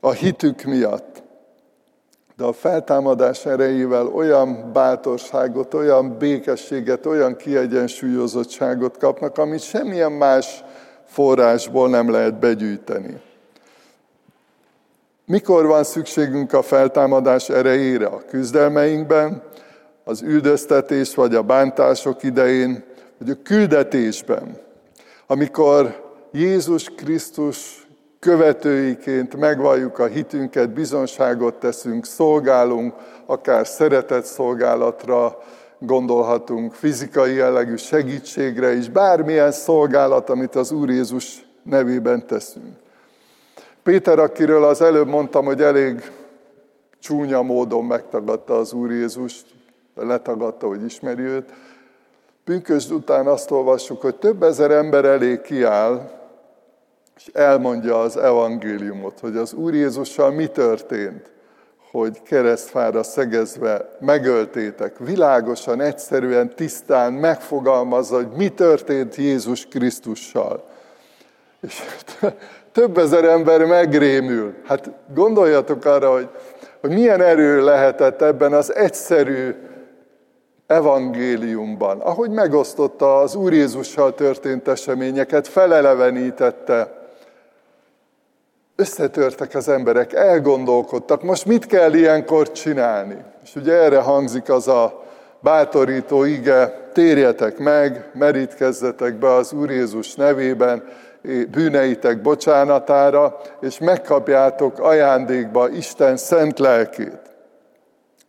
a 0.00 0.10
hitük 0.10 0.62
miatt. 0.62 1.15
De 2.36 2.44
a 2.44 2.52
feltámadás 2.52 3.46
erejével 3.46 4.06
olyan 4.06 4.72
bátorságot, 4.72 5.74
olyan 5.74 6.18
békességet, 6.18 7.06
olyan 7.06 7.36
kiegyensúlyozottságot 7.36 8.98
kapnak, 8.98 9.38
amit 9.38 9.62
semmilyen 9.62 10.12
más 10.12 10.64
forrásból 11.06 11.88
nem 11.88 12.10
lehet 12.10 12.38
begyűjteni. 12.38 13.20
Mikor 15.24 15.66
van 15.66 15.84
szükségünk 15.84 16.52
a 16.52 16.62
feltámadás 16.62 17.48
erejére? 17.48 18.06
A 18.06 18.22
küzdelmeinkben, 18.28 19.42
az 20.04 20.22
üldöztetés 20.22 21.14
vagy 21.14 21.34
a 21.34 21.42
bántások 21.42 22.22
idején, 22.22 22.84
hogy 23.18 23.30
a 23.30 23.42
küldetésben, 23.42 24.58
amikor 25.26 26.04
Jézus 26.32 26.90
Krisztus 26.96 27.85
követőiként 28.26 29.36
megvalljuk 29.36 29.98
a 29.98 30.06
hitünket, 30.06 30.70
bizonságot 30.70 31.54
teszünk, 31.54 32.04
szolgálunk, 32.04 32.94
akár 33.26 33.66
szeretett 33.66 34.24
szolgálatra 34.24 35.42
gondolhatunk, 35.78 36.72
fizikai 36.72 37.34
jellegű 37.34 37.76
segítségre 37.76 38.74
is, 38.74 38.88
bármilyen 38.88 39.52
szolgálat, 39.52 40.30
amit 40.30 40.54
az 40.54 40.72
Úr 40.72 40.90
Jézus 40.90 41.46
nevében 41.62 42.26
teszünk. 42.26 42.76
Péter, 43.82 44.18
akiről 44.18 44.64
az 44.64 44.82
előbb 44.82 45.08
mondtam, 45.08 45.44
hogy 45.44 45.62
elég 45.62 46.10
csúnya 47.00 47.42
módon 47.42 47.84
megtagadta 47.84 48.58
az 48.58 48.72
Úr 48.72 48.90
Jézust, 48.90 49.46
letagadta, 49.94 50.66
hogy 50.66 50.84
ismeri 50.84 51.22
őt, 51.22 51.52
Pünkösd 52.44 52.92
után 52.92 53.26
azt 53.26 53.50
olvassuk, 53.50 54.00
hogy 54.00 54.14
több 54.14 54.42
ezer 54.42 54.70
ember 54.70 55.04
elé 55.04 55.40
kiáll, 55.40 56.10
és 57.16 57.26
elmondja 57.32 58.00
az 58.00 58.16
evangéliumot, 58.16 59.20
hogy 59.20 59.36
az 59.36 59.52
Úr 59.52 59.74
Jézussal 59.74 60.30
mi 60.30 60.46
történt, 60.46 61.30
hogy 61.90 62.22
keresztfára 62.22 63.02
szegezve 63.02 63.88
megöltétek. 64.00 64.98
Világosan, 64.98 65.80
egyszerűen, 65.80 66.54
tisztán 66.54 67.12
megfogalmazza, 67.12 68.16
hogy 68.16 68.28
mi 68.36 68.48
történt 68.48 69.14
Jézus 69.14 69.66
Krisztussal. 69.66 70.64
És 71.60 71.82
több 72.72 72.98
ezer 72.98 73.24
ember 73.24 73.64
megrémül. 73.64 74.54
Hát 74.66 74.90
gondoljatok 75.14 75.84
arra, 75.84 76.12
hogy, 76.12 76.28
hogy 76.80 76.90
milyen 76.90 77.20
erő 77.20 77.64
lehetett 77.64 78.22
ebben 78.22 78.52
az 78.52 78.74
egyszerű 78.74 79.54
evangéliumban, 80.66 82.00
ahogy 82.00 82.30
megosztotta 82.30 83.18
az 83.18 83.34
Úr 83.34 83.52
Jézussal 83.52 84.14
történt 84.14 84.68
eseményeket, 84.68 85.48
felelevenítette, 85.48 86.95
összetörtek 88.76 89.54
az 89.54 89.68
emberek, 89.68 90.12
elgondolkodtak, 90.12 91.22
most 91.22 91.46
mit 91.46 91.66
kell 91.66 91.94
ilyenkor 91.94 92.52
csinálni? 92.52 93.16
És 93.44 93.54
ugye 93.54 93.72
erre 93.72 93.98
hangzik 93.98 94.48
az 94.48 94.68
a 94.68 95.04
bátorító 95.40 96.24
ige, 96.24 96.90
térjetek 96.92 97.58
meg, 97.58 98.10
merítkezzetek 98.14 99.14
be 99.14 99.32
az 99.32 99.52
Úr 99.52 99.70
Jézus 99.70 100.14
nevében, 100.14 100.82
bűneitek 101.50 102.22
bocsánatára, 102.22 103.40
és 103.60 103.78
megkapjátok 103.78 104.78
ajándékba 104.78 105.68
Isten 105.68 106.16
szent 106.16 106.58
lelkét. 106.58 107.20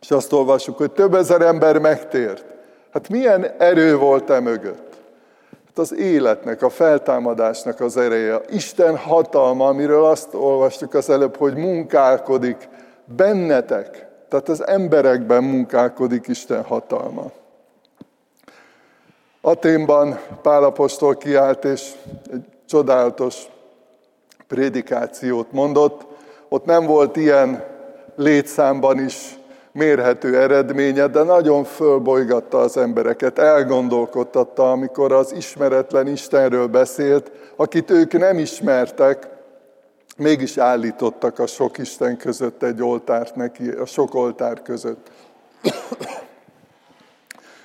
És 0.00 0.10
azt 0.10 0.32
olvassuk, 0.32 0.76
hogy 0.76 0.90
több 0.90 1.14
ezer 1.14 1.40
ember 1.40 1.78
megtért. 1.78 2.44
Hát 2.92 3.08
milyen 3.08 3.46
erő 3.58 3.96
volt 3.96 4.30
e 4.30 4.40
mögött? 4.40 4.87
Az 5.78 5.94
életnek, 5.94 6.62
a 6.62 6.68
feltámadásnak 6.68 7.80
az 7.80 7.96
ereje, 7.96 8.40
Isten 8.50 8.96
hatalma, 8.96 9.66
amiről 9.66 10.04
azt 10.04 10.34
olvastuk 10.34 10.94
az 10.94 11.10
előbb, 11.10 11.36
hogy 11.36 11.54
munkálkodik 11.54 12.68
bennetek, 13.04 14.06
Tehát 14.28 14.48
az 14.48 14.66
emberekben 14.66 15.44
munkálkodik 15.44 16.26
Isten 16.26 16.62
hatalma. 16.62 17.30
Aténban 19.40 20.20
Pálapostól 20.42 21.16
kiállt, 21.16 21.64
és 21.64 21.92
egy 22.32 22.44
csodálatos 22.66 23.42
prédikációt 24.46 25.52
mondott. 25.52 26.06
Ott 26.48 26.64
nem 26.64 26.86
volt 26.86 27.16
ilyen 27.16 27.64
létszámban 28.16 29.04
is 29.04 29.37
mérhető 29.78 30.38
eredménye, 30.38 31.06
de 31.06 31.22
nagyon 31.22 31.64
fölbolygatta 31.64 32.58
az 32.58 32.76
embereket, 32.76 33.38
elgondolkodtatta, 33.38 34.70
amikor 34.70 35.12
az 35.12 35.32
ismeretlen 35.32 36.06
Istenről 36.06 36.66
beszélt, 36.66 37.30
akit 37.56 37.90
ők 37.90 38.12
nem 38.12 38.38
ismertek, 38.38 39.28
mégis 40.16 40.56
állítottak 40.56 41.38
a 41.38 41.46
sok 41.46 41.78
Isten 41.78 42.16
között 42.16 42.62
egy 42.62 42.82
oltárt 42.82 43.34
neki, 43.34 43.68
a 43.68 43.86
sok 43.86 44.14
oltár 44.14 44.62
között. 44.62 45.10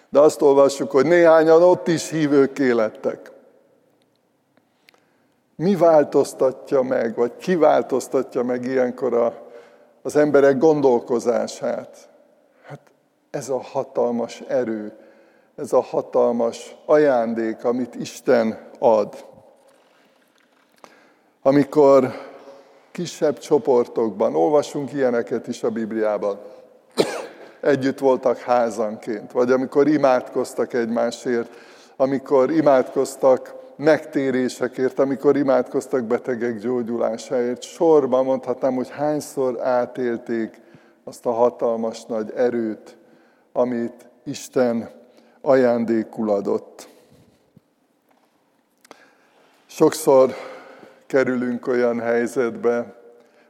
De 0.09 0.19
azt 0.19 0.41
olvassuk, 0.41 0.91
hogy 0.91 1.05
néhányan 1.05 1.63
ott 1.63 1.87
is 1.87 2.09
hívők 2.09 2.57
lettek. 2.57 3.31
Mi 5.55 5.75
változtatja 5.75 6.81
meg, 6.81 7.15
vagy 7.15 7.31
ki 7.37 7.55
változtatja 7.55 8.43
meg 8.43 8.65
ilyenkor 8.65 9.13
a, 9.13 9.42
az 10.03 10.15
emberek 10.15 10.57
gondolkozását? 10.57 12.09
Hát 12.67 12.79
ez 13.29 13.49
a 13.49 13.61
hatalmas 13.61 14.43
erő, 14.47 14.97
ez 15.55 15.73
a 15.73 15.81
hatalmas 15.81 16.75
ajándék, 16.85 17.63
amit 17.63 17.95
Isten 17.95 18.69
ad. 18.79 19.25
Amikor 21.41 22.11
kisebb 22.91 23.37
csoportokban, 23.37 24.35
olvasunk 24.35 24.93
ilyeneket 24.93 25.47
is 25.47 25.63
a 25.63 25.69
Bibliában, 25.69 26.39
együtt 27.61 27.99
voltak 27.99 28.37
házanként, 28.37 29.31
vagy 29.31 29.51
amikor 29.51 29.87
imádkoztak 29.87 30.73
egymásért, 30.73 31.49
amikor 31.95 32.51
imádkoztak 32.51 33.62
megtérésekért, 33.75 34.99
amikor 34.99 35.37
imádkoztak 35.37 36.03
betegek 36.03 36.57
gyógyulásáért. 36.57 37.61
Sorban 37.61 38.25
mondhatnám, 38.25 38.75
hogy 38.75 38.89
hányszor 38.89 39.61
átélték 39.61 40.61
azt 41.03 41.25
a 41.25 41.31
hatalmas 41.31 42.05
nagy 42.05 42.31
erőt, 42.35 42.97
amit 43.51 44.07
Isten 44.23 44.89
ajándékul 45.41 46.29
adott. 46.29 46.87
Sokszor 49.65 50.33
kerülünk 51.05 51.67
olyan 51.67 51.99
helyzetbe, 51.99 52.95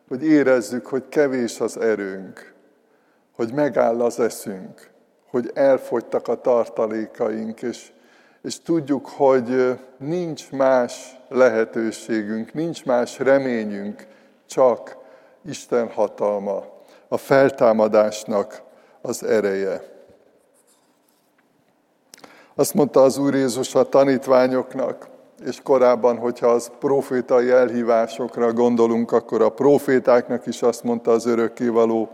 hogy 0.07 0.23
érezzük, 0.23 0.85
hogy 0.85 1.03
kevés 1.09 1.59
az 1.59 1.77
erőnk, 1.77 2.53
hogy 3.35 3.53
megáll 3.53 4.01
az 4.01 4.19
eszünk, 4.19 4.89
hogy 5.29 5.51
elfogytak 5.53 6.27
a 6.27 6.41
tartalékaink, 6.41 7.61
és, 7.61 7.92
és 8.43 8.59
tudjuk, 8.59 9.07
hogy 9.07 9.79
nincs 9.97 10.51
más 10.51 11.19
lehetőségünk, 11.29 12.53
nincs 12.53 12.85
más 12.85 13.19
reményünk, 13.19 14.07
csak 14.45 14.97
Isten 15.45 15.89
hatalma, 15.89 16.63
a 17.07 17.17
feltámadásnak 17.17 18.61
az 19.01 19.23
ereje. 19.23 19.91
Azt 22.55 22.73
mondta 22.73 23.01
az 23.01 23.17
Úr 23.17 23.33
Jézus 23.33 23.75
a 23.75 23.89
tanítványoknak, 23.89 25.07
és 25.45 25.61
korábban, 25.63 26.17
hogyha 26.17 26.47
az 26.47 26.71
profétai 26.79 27.49
elhívásokra 27.49 28.53
gondolunk, 28.53 29.11
akkor 29.11 29.41
a 29.41 29.49
profétáknak 29.49 30.45
is 30.45 30.61
azt 30.61 30.83
mondta 30.83 31.11
az 31.11 31.25
örökkévaló, 31.25 32.09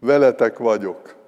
veletek 0.00 0.58
vagyok. 0.58 1.21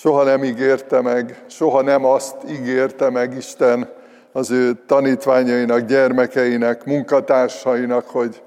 Soha 0.00 0.22
nem 0.22 0.44
ígérte 0.44 1.00
meg, 1.00 1.44
soha 1.46 1.82
nem 1.82 2.04
azt 2.04 2.36
ígérte 2.48 3.10
meg 3.10 3.36
Isten 3.36 3.88
az 4.32 4.50
ő 4.50 4.72
tanítványainak, 4.86 5.80
gyermekeinek, 5.80 6.84
munkatársainak, 6.84 8.08
hogy 8.08 8.42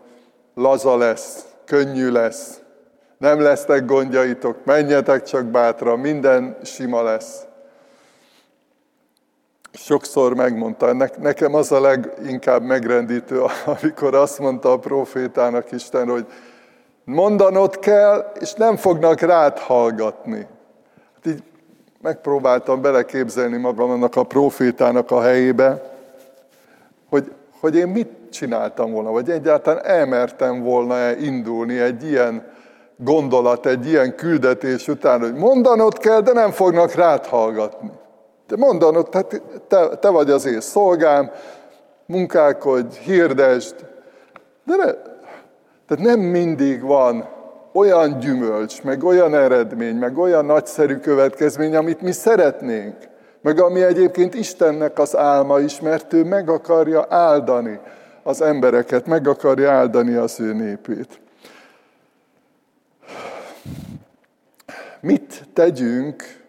laza 0.56 0.98
lesz, 0.98 1.46
könnyű 1.66 2.12
lesz, 2.12 2.62
nem 3.18 3.42
lesznek 3.42 3.86
gondjaitok, 3.86 4.66
menjetek 4.66 5.24
csak 5.24 5.46
bátra, 5.46 5.96
minden 5.96 6.58
sima 6.64 7.04
lesz 7.04 7.46
sokszor 9.74 10.36
megmondta, 10.36 10.94
nekem 11.18 11.54
az 11.54 11.72
a 11.72 11.82
leginkább 11.82 12.64
megrendítő, 12.64 13.42
amikor 13.82 14.16
azt 14.16 14.40
mondta 14.40 14.72
a 14.72 14.80
profétának 14.80 15.72
Isten, 15.72 16.10
hogy 16.10 16.26
mondanod 17.04 17.80
kell, 17.80 18.32
és 18.40 18.54
nem 18.54 18.76
fognak 18.76 19.20
rád 19.20 19.58
hallgatni. 19.58 20.48
Hát 21.24 21.34
így 21.34 21.44
megpróbáltam 22.02 22.82
beleképzelni 22.82 23.58
magamnak 23.58 24.16
a 24.16 24.24
profétának 24.24 25.12
a 25.12 25.22
helyébe, 25.22 25.82
hogy, 27.10 27.32
hogy 27.60 27.76
én 27.76 27.88
mit 27.88 28.10
csináltam 28.32 28.92
volna, 28.92 29.12
vagy 29.12 29.30
egyáltalán 29.30 29.86
elmertem 29.86 30.64
volna-e 30.64 31.18
indulni 31.18 31.80
egy 31.80 32.04
ilyen 32.04 32.52
gondolat, 32.98 33.66
egy 33.66 33.88
ilyen 33.88 34.16
küldetés 34.16 34.88
után, 34.88 35.20
hogy 35.20 35.34
mondanod 35.34 35.98
kell, 35.98 36.22
de 36.22 36.34
nem 36.34 36.52
fognak 36.52 36.94
rád 36.94 37.26
hallgatni. 37.26 37.92
Te 38.48 38.56
mondanod, 38.58 39.10
tehát 39.10 39.42
te, 39.68 39.88
te 39.88 40.10
vagy 40.10 40.30
az 40.30 40.46
én 40.46 40.62
szolgám, 40.62 41.32
munkálkodj, 42.06 42.98
hirdesd, 43.00 43.76
de 44.64 44.76
ne, 44.76 44.92
tehát 45.88 46.04
nem 46.04 46.20
mindig 46.20 46.82
van 46.82 47.28
olyan 47.74 48.20
gyümölcs, 48.20 48.84
meg 48.84 49.04
olyan 49.04 49.36
eredmény, 49.36 49.96
meg 49.96 50.18
olyan 50.18 50.46
nagyszerű 50.46 50.96
következmény, 50.96 51.76
amit 51.76 52.02
mi 52.02 52.12
szeretnénk, 52.12 52.96
meg 53.42 53.60
ami 53.60 53.84
egyébként 53.84 54.34
Istennek 54.34 55.00
az 55.00 55.18
álma 55.18 55.60
is, 55.60 55.80
mert 55.80 56.14
ő 56.14 56.24
meg 56.24 56.50
akarja 56.50 57.06
áldani 57.10 57.80
az 58.24 58.42
embereket, 58.42 59.06
meg 59.06 59.28
akarja 59.28 59.72
áldani 59.72 60.14
az 60.14 60.40
ő 60.40 60.54
népét. 60.54 61.20
Mit 65.00 65.44
tegyünk 65.54 66.42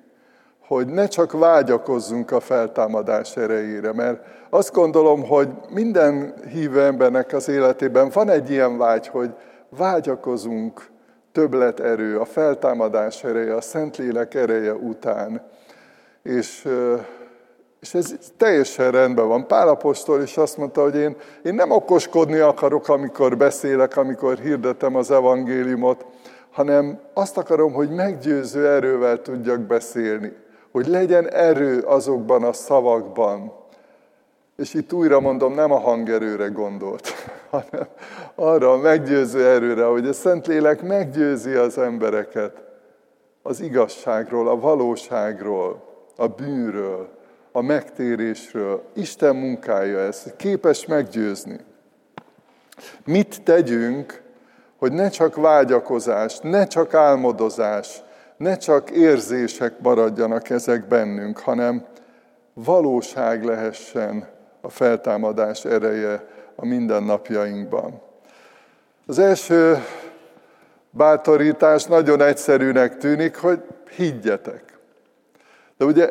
hogy 0.67 0.87
ne 0.87 1.07
csak 1.07 1.33
vágyakozzunk 1.33 2.31
a 2.31 2.41
feltámadás 2.41 3.37
erejére, 3.37 3.93
mert 3.93 4.25
azt 4.51 4.73
gondolom, 4.73 5.27
hogy 5.27 5.49
minden 5.71 6.35
hívő 6.53 6.83
embernek 6.83 7.33
az 7.33 7.49
életében 7.49 8.11
van 8.13 8.29
egy 8.29 8.51
ilyen 8.51 8.79
vágy, 8.79 9.07
hogy 9.07 9.31
vágyakozunk 9.69 10.93
többlet 11.35 11.81
erő, 11.81 12.19
a 12.19 12.25
feltámadás 12.25 13.25
ereje, 13.25 13.55
a 13.55 13.61
Szentlélek 13.61 14.35
ereje 14.35 14.75
után. 14.75 15.43
És, 16.23 16.69
és 17.81 17.95
ez 17.95 18.15
teljesen 18.37 18.91
rendben 18.91 19.29
van. 19.29 19.47
Pálapostól 19.47 20.23
is 20.23 20.37
azt 20.37 20.57
mondta, 20.57 20.83
hogy 20.83 20.97
én, 20.97 21.17
én 21.43 21.55
nem 21.55 21.71
okoskodni 21.71 22.39
akarok, 22.39 22.89
amikor 22.89 23.37
beszélek, 23.37 23.97
amikor 23.97 24.39
hirdetem 24.39 24.97
az 24.97 25.11
evangéliumot, 25.11 26.07
hanem 26.51 27.01
azt 27.15 27.37
akarom, 27.37 27.73
hogy 27.73 27.91
meggyőző 27.91 28.69
erővel 28.69 29.23
tudjak 29.23 29.61
beszélni 29.61 30.33
hogy 30.75 30.87
legyen 30.87 31.31
erő 31.31 31.81
azokban 31.81 32.43
a 32.43 32.53
szavakban. 32.53 33.53
És 34.57 34.75
itt 34.75 34.93
újra 34.93 35.21
mondom, 35.21 35.55
nem 35.55 35.73
a 35.73 35.79
hangerőre 35.79 36.47
gondolt, 36.47 37.09
hanem 37.51 37.87
arra 38.35 38.73
a 38.73 38.77
meggyőző 38.77 39.47
erőre, 39.47 39.85
hogy 39.85 40.07
a 40.07 40.13
Szentlélek 40.13 40.83
meggyőzi 40.83 41.53
az 41.53 41.79
embereket 41.79 42.63
az 43.43 43.61
igazságról, 43.61 44.49
a 44.49 44.61
valóságról, 44.61 45.85
a 46.17 46.27
bűnről, 46.27 47.09
a 47.53 47.61
megtérésről. 47.61 48.83
Isten 48.95 49.37
munkája 49.37 49.99
ez, 49.99 50.25
képes 50.37 50.87
meggyőzni. 50.87 51.61
Mit 53.05 53.43
tegyünk, 53.43 54.23
hogy 54.77 54.93
ne 54.93 55.09
csak 55.09 55.35
vágyakozás, 55.35 56.39
ne 56.43 56.67
csak 56.67 56.95
álmodozás, 56.95 58.03
ne 58.37 58.57
csak 58.57 58.91
érzések 58.91 59.81
maradjanak 59.81 60.51
ezek 60.51 60.89
bennünk, 60.89 61.39
hanem 61.39 61.87
valóság 62.55 63.45
lehessen 63.45 64.29
a 64.65 64.69
feltámadás 64.69 65.65
ereje 65.65 66.29
a 66.55 66.67
mindennapjainkban. 66.67 68.01
Az 69.07 69.19
első 69.19 69.85
bátorítás 70.91 71.85
nagyon 71.85 72.21
egyszerűnek 72.21 72.97
tűnik, 72.97 73.37
hogy 73.37 73.63
higgyetek. 73.97 74.79
De 75.77 75.85
ugye 75.85 76.11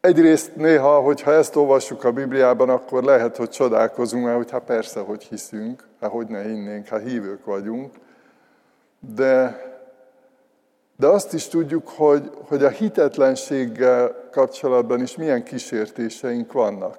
egyrészt 0.00 0.56
néha, 0.56 1.00
hogyha 1.00 1.32
ezt 1.32 1.56
olvassuk 1.56 2.04
a 2.04 2.12
Bibliában, 2.12 2.68
akkor 2.68 3.02
lehet, 3.02 3.36
hogy 3.36 3.48
csodálkozunk, 3.48 4.24
mert 4.24 4.36
hogy 4.36 4.50
hát 4.50 4.64
persze, 4.64 5.00
hogy 5.00 5.22
hiszünk, 5.22 5.88
hát 6.00 6.10
hogy 6.10 6.26
ne 6.26 6.42
hinnénk, 6.42 6.86
hát 6.86 7.02
hívők 7.02 7.44
vagyunk. 7.44 7.94
De 9.14 9.62
de 11.00 11.06
azt 11.06 11.34
is 11.34 11.48
tudjuk, 11.48 11.88
hogy, 11.88 12.30
hogy 12.48 12.64
a 12.64 12.68
hitetlenséggel 12.68 14.28
kapcsolatban 14.30 15.02
is 15.02 15.16
milyen 15.16 15.42
kísértéseink 15.42 16.52
vannak. 16.52 16.98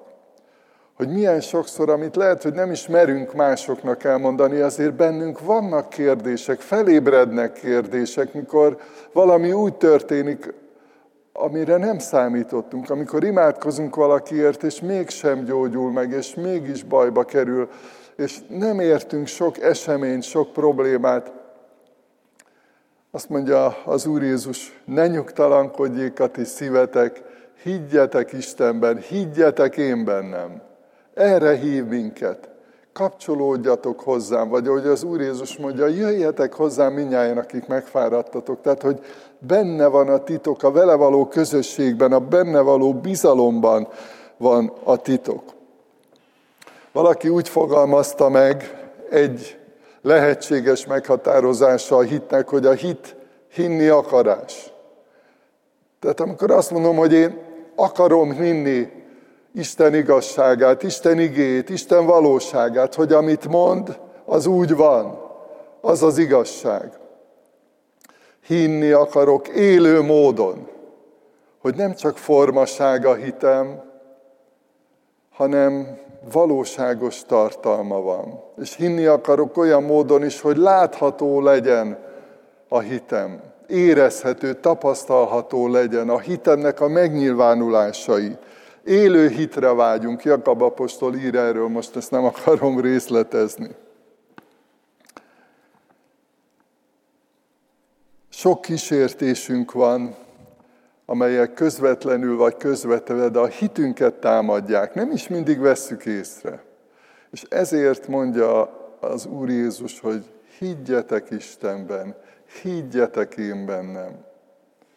hogy 0.96 1.10
milyen 1.10 1.42
sokszor, 1.42 1.90
amit 1.90 2.16
lehet, 2.16 2.44
hogy 2.44 2.54
nem 2.54 2.72
is 2.72 2.88
merünk 2.88 3.34
másoknak 3.34 4.04
elmondani, 4.04 4.60
azért 4.60 4.94
bennünk 4.94 5.40
vannak 5.40 5.90
kérdések, 5.90 6.60
felébrednek 6.60 7.54
kérdések, 7.54 8.34
mikor 8.34 8.78
valami 9.14 9.52
úgy 9.52 9.74
történik, 9.76 10.54
amire 11.34 11.78
nem 11.78 12.00
számítottunk, 12.00 12.90
amikor 12.90 13.24
imádkozunk 13.24 13.96
valakiért, 13.96 14.64
és 14.64 14.82
mégsem 14.82 15.44
gyógyul 15.44 15.92
meg, 15.92 16.12
és 16.12 16.36
mégis 16.36 16.84
bajba 16.84 17.24
kerül, 17.24 17.70
és 18.16 18.38
nem 18.48 18.80
értünk 18.80 19.28
sok 19.28 19.62
eseményt, 19.62 20.24
sok 20.24 20.54
problémát. 20.54 21.41
Azt 23.14 23.30
mondja 23.30 23.78
az 23.86 24.06
Úr 24.06 24.22
Jézus, 24.22 24.82
ne 24.86 25.08
nyugtalankodjék 25.08 26.20
a 26.20 26.28
ti 26.28 26.44
szívetek, 26.44 27.22
higgyetek 27.64 28.32
Istenben, 28.34 28.98
higgyetek 28.98 29.78
én 29.78 30.06
bennem. 30.06 30.62
Erre 31.14 31.56
hív 31.56 31.86
minket. 31.86 32.50
Kapcsolódjatok 32.94 34.00
hozzám, 34.00 34.50
vagy 34.50 34.68
ahogy 34.68 34.86
az 34.86 35.04
Úr 35.04 35.22
Jézus 35.22 35.58
mondja, 35.58 35.88
jöjjetek 35.88 36.54
hozzám 36.54 36.94
minnyáján, 36.94 37.38
akik 37.38 37.68
megfáradtatok. 37.68 38.62
Tehát, 38.62 38.82
hogy 38.82 39.00
benne 39.40 39.88
van 39.88 40.08
a 40.08 40.24
titok, 40.24 40.64
a 40.64 40.72
vele 40.72 40.96
való 40.96 41.28
közösségben, 41.28 42.12
a 42.12 42.20
benne 42.20 42.60
való 42.60 42.94
bizalomban 42.94 43.88
van 44.38 44.74
a 44.84 44.98
titok. 44.98 45.44
Valaki 46.92 47.30
úgy 47.30 47.50
fogalmazta 47.50 48.30
meg 48.30 48.78
egy 49.10 49.61
lehetséges 50.02 50.86
meghatározása 50.86 51.96
a 51.96 52.02
hitnek, 52.02 52.50
hogy 52.50 52.66
a 52.66 52.72
hit 52.72 53.16
hinni 53.48 53.88
akarás. 53.88 54.74
Tehát 56.00 56.20
amikor 56.20 56.52
azt 56.52 56.72
mondom, 56.72 56.96
hogy 56.96 57.14
én 57.14 57.40
akarom 57.76 58.32
hinni 58.32 58.90
Isten 59.54 59.96
igazságát, 59.96 60.84
Isten 60.84 61.20
igét, 61.20 61.70
Isten 61.70 62.06
valóságát, 62.06 62.96
hogy 62.96 63.14
amit 63.14 63.48
mond, 63.48 64.00
az 64.26 64.46
úgy 64.46 64.76
van, 64.76 65.30
az 65.82 66.04
az 66.04 66.18
igazság. 66.18 67.00
Hinni 68.46 68.92
akarok 68.92 69.48
élő 69.48 70.02
módon, 70.02 70.68
hogy 71.62 71.76
nem 71.76 71.94
csak 71.94 72.18
formasága 72.18 73.14
hitem, 73.14 73.84
hanem 75.30 76.00
valóságos 76.32 77.24
tartalma 77.26 78.02
van. 78.02 78.44
És 78.62 78.76
hinni 78.76 79.06
akarok 79.06 79.58
olyan 79.58 79.84
módon 79.84 80.26
is, 80.26 80.42
hogy 80.42 80.58
látható 80.58 81.42
legyen 81.42 81.98
a 82.68 82.80
hitem, 82.80 83.42
érezhető, 83.68 84.54
tapasztalható 84.54 85.68
legyen 85.68 86.10
a 86.10 86.20
hitemnek 86.20 86.82
a 86.82 86.88
megnyilvánulásai. 86.88 88.38
Élő 88.84 89.28
hitre 89.28 89.74
vágyunk, 89.74 90.24
Jakab 90.24 90.62
apostol 90.62 91.16
ír 91.16 91.36
erről, 91.36 91.68
most 91.68 91.96
ezt 91.96 92.12
nem 92.12 92.24
akarom 92.24 92.80
részletezni. 92.82 93.70
Sok 98.30 98.62
kísértésünk 98.62 99.72
van, 99.72 100.16
amelyek 101.12 101.54
közvetlenül 101.54 102.38
vagy 102.38 102.58
közvetve, 102.58 103.30
de 103.30 103.40
a 103.40 103.46
hitünket 103.46 104.14
támadják. 104.14 104.94
Nem 104.94 105.12
is 105.12 105.28
mindig 105.28 105.60
vesszük 105.60 106.06
észre. 106.06 106.64
És 107.32 107.44
ezért 107.50 108.08
mondja 108.08 108.62
az 109.00 109.26
Úr 109.26 109.50
Jézus, 109.50 110.00
hogy 110.00 110.24
higgyetek 110.60 111.32
Istenben, 111.32 112.16
higgyetek 112.62 113.38
én 113.38 113.66
bennem, 113.66 114.26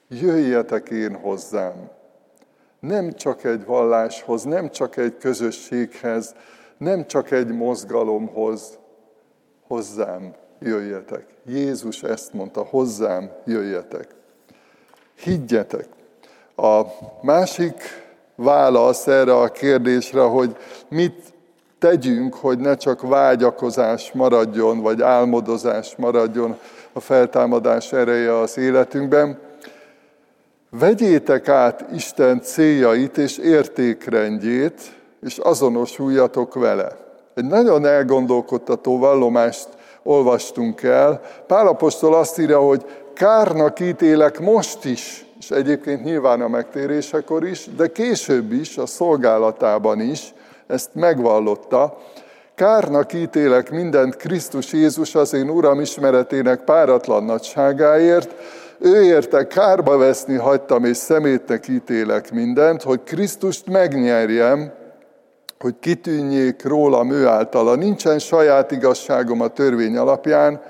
jöjjetek 0.09 0.91
én 0.91 1.15
hozzám. 1.15 1.91
Nem 2.81 3.13
csak 3.13 3.45
egy 3.45 3.65
valláshoz, 3.65 4.43
nem 4.43 4.71
csak 4.71 4.97
egy 4.97 5.17
közösséghez, 5.17 6.35
nem 6.79 7.07
csak 7.07 7.31
egy 7.31 7.53
mozgalomhoz, 7.53 8.79
hozzám 9.67 10.35
jöjjetek. 10.59 11.27
Jézus 11.47 12.03
ezt 12.03 12.33
mondta, 12.33 12.63
hozzám 12.63 13.31
jöjjetek. 13.45 14.07
Higgyetek. 15.15 15.87
A 16.57 16.83
másik 17.23 17.75
válasz 18.35 19.07
erre 19.07 19.37
a 19.37 19.49
kérdésre, 19.49 20.21
hogy 20.21 20.57
mit 20.89 21.33
tegyünk, 21.79 22.35
hogy 22.35 22.59
ne 22.59 22.77
csak 22.77 23.03
vágyakozás 23.03 24.13
maradjon, 24.13 24.81
vagy 24.81 25.03
álmodozás 25.03 25.97
maradjon 25.97 26.59
a 26.93 27.01
feltámadás 27.01 27.93
ereje 27.93 28.39
az 28.39 28.59
életünkben. 28.59 29.39
Vegyétek 30.71 31.49
át 31.49 31.85
Isten 31.95 32.41
céljait 32.41 33.19
és 33.19 33.39
értékrendjét, 33.39 34.81
és 35.23 35.39
azonosuljatok 35.39 36.55
vele. 36.55 36.97
Egy 37.35 37.45
nagyon 37.45 37.87
elgondolkodtató 37.87 38.99
vallomást 38.99 39.69
olvastunk 40.03 40.83
el. 40.83 41.21
Pálapostól 41.47 42.15
azt 42.15 42.39
írja, 42.39 42.61
hogy 42.61 42.85
kárnak 43.15 43.81
ítélek 43.81 44.41
most 44.41 44.85
is, 44.85 45.24
és 45.45 45.51
egyébként 45.51 46.05
nyilván 46.05 46.41
a 46.41 46.49
megtérésekor 46.49 47.47
is, 47.47 47.69
de 47.77 47.87
később 47.87 48.53
is, 48.53 48.79
a 48.79 48.87
szolgálatában 48.87 50.01
is, 50.01 50.35
ezt 50.67 50.91
megvallotta. 50.93 51.99
Kárnak 52.55 53.13
ítélek 53.13 53.71
mindent 53.71 54.17
Krisztus 54.17 54.73
Jézus 54.73 55.15
az 55.15 55.33
én 55.33 55.49
Uram 55.49 55.81
ismeretének 55.81 56.61
páratlan 56.61 57.25
nagyságáért, 57.25 58.35
ő 58.79 59.03
érte 59.03 59.47
kárba 59.47 59.97
veszni 59.97 60.35
hagytam, 60.35 60.85
és 60.85 60.97
szemétnek 60.97 61.69
ítélek 61.69 62.33
mindent, 62.33 62.83
hogy 62.83 63.01
Krisztust 63.05 63.67
megnyerjem, 63.67 64.73
hogy 65.59 65.75
kitűnjék 65.81 66.65
rólam 66.65 67.11
ő 67.11 67.27
általa. 67.27 67.75
Nincsen 67.75 68.19
saját 68.19 68.71
igazságom 68.71 69.41
a 69.41 69.49
törvény 69.49 69.97
alapján, 69.97 70.61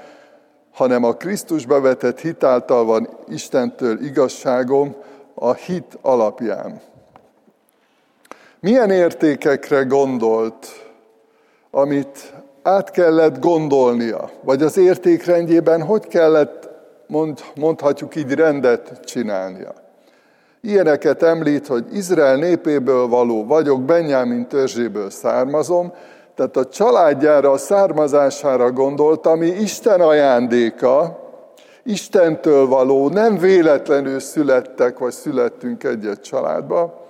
hanem 0.75 1.05
a 1.05 1.13
Krisztusba 1.13 1.81
vetett 1.81 2.21
hit 2.21 2.45
által 2.45 2.85
van 2.85 3.09
Istentől 3.29 4.05
igazságom 4.05 4.95
a 5.35 5.53
hit 5.53 5.99
alapján. 6.01 6.81
Milyen 8.61 8.91
értékekre 8.91 9.83
gondolt, 9.83 10.67
amit 11.71 12.33
át 12.63 12.91
kellett 12.91 13.39
gondolnia, 13.39 14.31
vagy 14.43 14.63
az 14.63 14.77
értékrendjében 14.77 15.83
hogy 15.83 16.07
kellett, 16.07 16.69
mond, 17.07 17.41
mondhatjuk 17.55 18.17
így, 18.17 18.33
rendet 18.33 19.01
csinálnia? 19.05 19.75
Ilyeneket 20.61 21.23
említ, 21.23 21.67
hogy 21.67 21.85
Izrael 21.93 22.37
népéből 22.37 23.09
való 23.09 23.47
vagyok, 23.47 23.83
Benyámin 23.83 24.47
törzséből 24.47 25.11
származom, 25.11 25.93
tehát 26.35 26.57
a 26.57 26.69
családjára, 26.69 27.51
a 27.51 27.57
származására 27.57 28.73
gondolt, 28.73 29.27
ami 29.27 29.47
Isten 29.47 30.01
ajándéka, 30.01 31.23
Istentől 31.87 32.67
való, 32.67 33.09
nem 33.09 33.39
véletlenül 33.39 34.21
születtek, 34.21 34.99
vagy 34.99 35.13
születtünk 35.13 35.85
egy-egy 35.85 36.21
családba, 36.21 37.07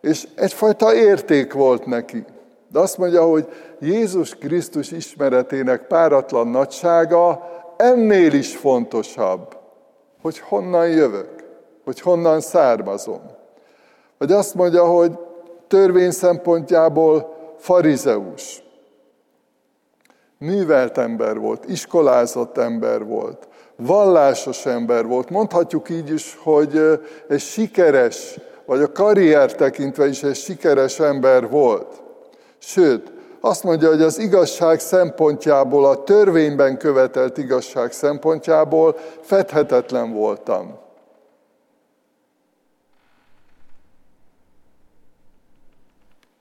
és 0.00 0.28
egyfajta 0.34 0.94
érték 0.94 1.52
volt 1.52 1.86
neki. 1.86 2.24
De 2.68 2.78
azt 2.78 2.98
mondja, 2.98 3.22
hogy 3.22 3.48
Jézus 3.80 4.34
Krisztus 4.34 4.90
ismeretének 4.90 5.86
páratlan 5.86 6.48
nagysága 6.48 7.48
ennél 7.76 8.32
is 8.32 8.56
fontosabb, 8.56 9.56
hogy 10.22 10.38
honnan 10.38 10.88
jövök, 10.88 11.28
hogy 11.84 12.00
honnan 12.00 12.40
származom. 12.40 13.20
Vagy 14.18 14.32
azt 14.32 14.54
mondja, 14.54 14.84
hogy 14.84 15.18
törvény 15.68 16.10
szempontjából 16.10 17.34
farizeus. 17.58 18.63
Művelt 20.44 20.98
ember 20.98 21.38
volt, 21.38 21.68
iskolázott 21.68 22.58
ember 22.58 23.04
volt, 23.04 23.48
vallásos 23.76 24.66
ember 24.66 25.06
volt. 25.06 25.30
Mondhatjuk 25.30 25.88
így 25.88 26.10
is, 26.10 26.38
hogy 26.42 27.00
egy 27.28 27.40
sikeres, 27.40 28.38
vagy 28.64 28.80
a 28.80 28.92
karrier 28.92 29.54
tekintve 29.54 30.06
is 30.06 30.22
egy 30.22 30.36
sikeres 30.36 31.00
ember 31.00 31.48
volt. 31.48 32.02
Sőt, 32.58 33.12
azt 33.40 33.62
mondja, 33.62 33.88
hogy 33.88 34.02
az 34.02 34.18
igazság 34.18 34.80
szempontjából, 34.80 35.84
a 35.84 36.02
törvényben 36.02 36.78
követelt 36.78 37.38
igazság 37.38 37.92
szempontjából 37.92 38.96
fedhetetlen 39.20 40.12
voltam. 40.12 40.78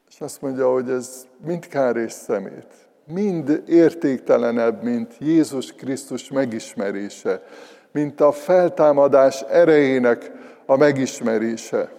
És 0.09 0.21
azt 0.21 0.41
mondja, 0.41 0.71
hogy 0.71 0.89
ez 0.89 1.25
mind 1.45 1.67
kár 1.67 1.95
és 1.95 2.11
szemét. 2.11 2.82
Mind 3.07 3.63
értéktelenebb, 3.67 4.83
mint 4.83 5.13
Jézus 5.19 5.73
Krisztus 5.73 6.29
megismerése, 6.29 7.41
mint 7.91 8.21
a 8.21 8.31
feltámadás 8.31 9.41
erejének 9.41 10.31
a 10.65 10.77
megismerése. 10.77 11.89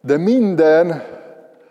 De 0.00 0.16
minden, 0.16 1.02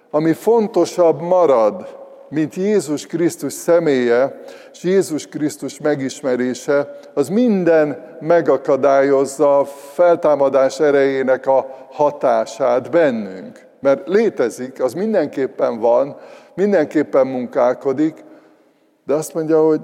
ami 0.10 0.34
fontosabb 0.34 1.22
marad, 1.22 1.98
mint 2.30 2.56
Jézus 2.56 3.06
Krisztus 3.06 3.54
személye, 3.54 4.42
és 4.72 4.84
Jézus 4.84 5.28
Krisztus 5.28 5.80
megismerése, 5.80 7.00
az 7.14 7.30
minden 7.30 8.18
megakadályozza 8.20 9.60
a 9.60 9.66
feltámadás 9.66 10.80
erejének 10.80 11.48
a 11.48 11.88
hatását 11.92 12.92
bennünk. 12.92 13.66
Mert 13.80 14.08
létezik, 14.08 14.84
az 14.84 14.94
mindenképpen 14.94 15.80
van, 15.80 16.18
mindenképpen 16.56 17.28
munkálkodik, 17.28 18.24
de 19.06 19.14
azt 19.14 19.34
mondja, 19.34 19.66
hogy 19.66 19.82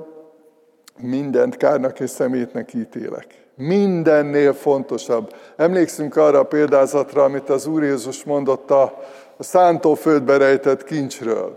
mindent 0.98 1.58
kárnak 1.58 2.00
és 2.00 2.10
szemétnek 2.10 2.74
ítélek. 2.74 3.48
Mindennél 3.56 4.54
fontosabb. 4.54 5.34
Emlékszünk 5.56 6.16
arra 6.16 6.40
a 6.40 6.44
példázatra, 6.44 7.24
amit 7.24 7.50
az 7.50 7.66
Úr 7.66 7.84
Jézus 7.84 8.24
mondott 8.24 8.72
a, 8.72 9.04
szántóföldbe 9.40 10.38
rejtett 10.38 10.84
kincsről. 10.84 11.56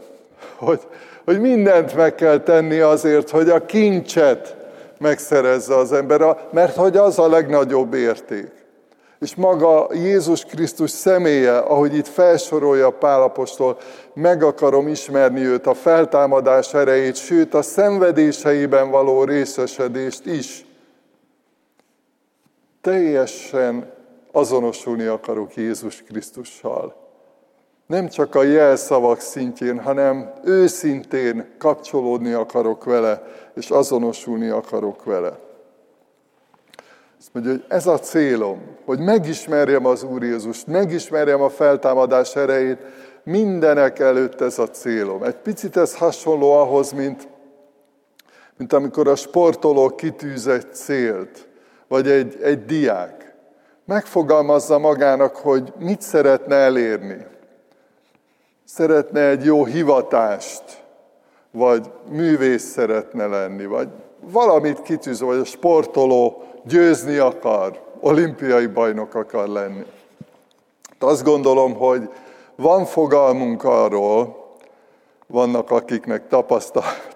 Hogy, 0.57 0.81
hogy 1.25 1.40
mindent 1.40 1.94
meg 1.94 2.14
kell 2.14 2.40
tenni 2.40 2.79
azért, 2.79 3.31
hogy 3.31 3.48
a 3.51 3.66
kincset 3.66 4.57
megszerezze 4.98 5.77
az 5.77 5.92
ember, 5.92 6.48
mert 6.53 6.77
hogy 6.77 6.96
az 6.96 7.18
a 7.18 7.29
legnagyobb 7.29 7.94
érték. 7.94 8.62
És 9.23 9.35
maga 9.35 9.89
Jézus 9.95 10.45
Krisztus 10.45 10.91
személye, 10.91 11.59
ahogy 11.59 11.95
itt 11.95 12.07
felsorolja 12.07 12.91
Pálapostól, 12.91 13.79
meg 14.15 14.43
akarom 14.43 14.89
ismerni 14.89 15.41
őt, 15.41 15.67
a 15.67 15.75
feltámadás 15.75 16.75
erejét, 16.75 17.17
sőt 17.17 17.55
a 17.55 17.63
szenvedéseiben 17.63 18.91
való 18.91 19.25
részesedést 19.25 20.27
is. 20.27 20.67
Teljesen 22.81 23.93
azonosulni 24.33 25.07
akarok 25.07 25.55
Jézus 25.55 26.03
Krisztussal. 26.03 26.95
Nem 27.87 28.09
csak 28.09 28.35
a 28.35 28.43
jelszavak 28.43 29.21
szintjén, 29.21 29.81
hanem 29.81 30.33
őszintén 30.45 31.55
kapcsolódni 31.59 32.33
akarok 32.33 32.85
vele, 32.85 33.23
és 33.55 33.71
azonosulni 33.71 34.49
akarok 34.49 35.05
vele. 35.05 35.39
Azt 37.23 37.35
mondja, 37.35 37.53
hogy 37.53 37.65
ez 37.69 37.87
a 37.87 37.99
célom, 37.99 38.77
hogy 38.85 38.99
megismerjem 38.99 39.87
az 39.87 40.03
Úr 40.03 40.23
Jézust, 40.23 40.67
megismerjem 40.67 41.43
a 41.43 41.49
feltámadás 41.49 42.37
erejét, 42.37 42.79
mindenek 43.25 43.99
előtt 43.99 44.41
ez 44.41 44.59
a 44.59 44.69
célom. 44.69 45.23
Egy 45.23 45.37
picit 45.37 45.77
ez 45.77 45.97
hasonló 45.97 46.53
ahhoz, 46.53 46.93
mint, 46.93 47.29
mint 48.57 48.73
amikor 48.73 49.09
a 49.09 49.15
sportoló 49.15 49.89
kitűz 49.95 50.47
egy 50.47 50.73
célt, 50.73 51.49
vagy 51.89 52.09
egy, 52.09 52.39
egy 52.43 52.65
diák. 52.65 53.35
Megfogalmazza 53.85 54.79
magának, 54.79 55.37
hogy 55.37 55.73
mit 55.79 56.01
szeretne 56.01 56.55
elérni. 56.55 57.27
Szeretne 58.65 59.29
egy 59.29 59.45
jó 59.45 59.65
hivatást, 59.65 60.85
vagy 61.51 61.91
művész 62.09 62.65
szeretne 62.65 63.27
lenni, 63.27 63.65
vagy 63.67 63.89
valamit 64.21 64.83
kitűz, 64.83 65.21
vagy 65.21 65.39
a 65.39 65.45
sportoló 65.45 66.43
győzni 66.64 67.16
akar, 67.16 67.81
olimpiai 68.01 68.66
bajnok 68.66 69.14
akar 69.14 69.48
lenni. 69.48 69.85
Azt 70.98 71.25
gondolom, 71.25 71.75
hogy 71.75 72.09
van 72.57 72.85
fogalmunk 72.85 73.64
arról, 73.64 74.40
vannak 75.27 75.70
akiknek 75.70 76.22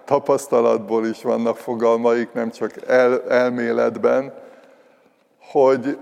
tapasztalatból 0.05 1.05
is 1.05 1.21
vannak 1.21 1.57
fogalmaik, 1.57 2.33
nem 2.33 2.51
csak 2.51 2.71
el, 2.87 3.29
elméletben, 3.29 4.33
hogy 5.51 5.97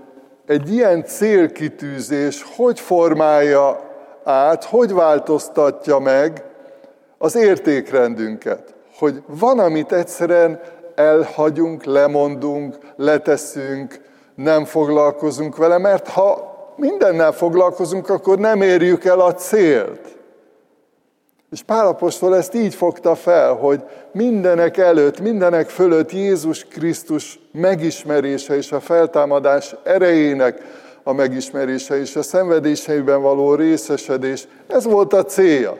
egy 0.46 0.72
ilyen 0.72 1.04
célkitűzés 1.04 2.44
hogy 2.56 2.80
formálja 2.80 3.80
át, 4.24 4.64
hogy 4.64 4.92
változtatja 4.92 5.98
meg 5.98 6.44
az 7.18 7.36
értékrendünket. 7.36 8.74
Hogy 8.98 9.22
van, 9.26 9.58
amit 9.58 9.92
egyszerűen 9.92 10.60
elhagyunk, 10.96 11.84
lemondunk, 11.84 12.78
leteszünk, 12.96 14.00
nem 14.34 14.64
foglalkozunk 14.64 15.56
vele, 15.56 15.78
mert 15.78 16.08
ha 16.08 16.54
mindennel 16.76 17.32
foglalkozunk, 17.32 18.08
akkor 18.08 18.38
nem 18.38 18.62
érjük 18.62 19.04
el 19.04 19.20
a 19.20 19.34
célt. 19.34 20.16
És 21.50 21.62
Pálapostól 21.62 22.36
ezt 22.36 22.54
így 22.54 22.74
fogta 22.74 23.14
fel, 23.14 23.52
hogy 23.52 23.82
mindenek 24.12 24.76
előtt, 24.76 25.20
mindenek 25.20 25.68
fölött 25.68 26.12
Jézus 26.12 26.64
Krisztus 26.64 27.38
megismerése 27.52 28.56
és 28.56 28.72
a 28.72 28.80
feltámadás 28.80 29.74
erejének 29.84 30.62
a 31.02 31.12
megismerése 31.12 32.00
és 32.00 32.16
a 32.16 32.22
szenvedéseiben 32.22 33.22
való 33.22 33.54
részesedés, 33.54 34.48
ez 34.66 34.84
volt 34.84 35.12
a 35.12 35.24
célja. 35.24 35.76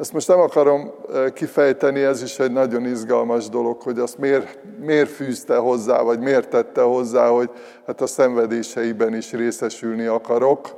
Ezt 0.00 0.12
most 0.12 0.28
nem 0.28 0.40
akarom 0.40 0.90
kifejteni, 1.34 2.00
ez 2.00 2.22
is 2.22 2.38
egy 2.38 2.52
nagyon 2.52 2.84
izgalmas 2.84 3.48
dolog, 3.48 3.82
hogy 3.82 3.98
azt 3.98 4.18
miért, 4.18 4.58
miért 4.78 5.10
fűzte 5.10 5.56
hozzá, 5.56 6.02
vagy 6.02 6.18
miért 6.18 6.48
tette 6.48 6.82
hozzá, 6.82 7.28
hogy 7.28 7.50
hát 7.86 8.00
a 8.00 8.06
szenvedéseiben 8.06 9.14
is 9.14 9.32
részesülni 9.32 10.06
akarok. 10.06 10.68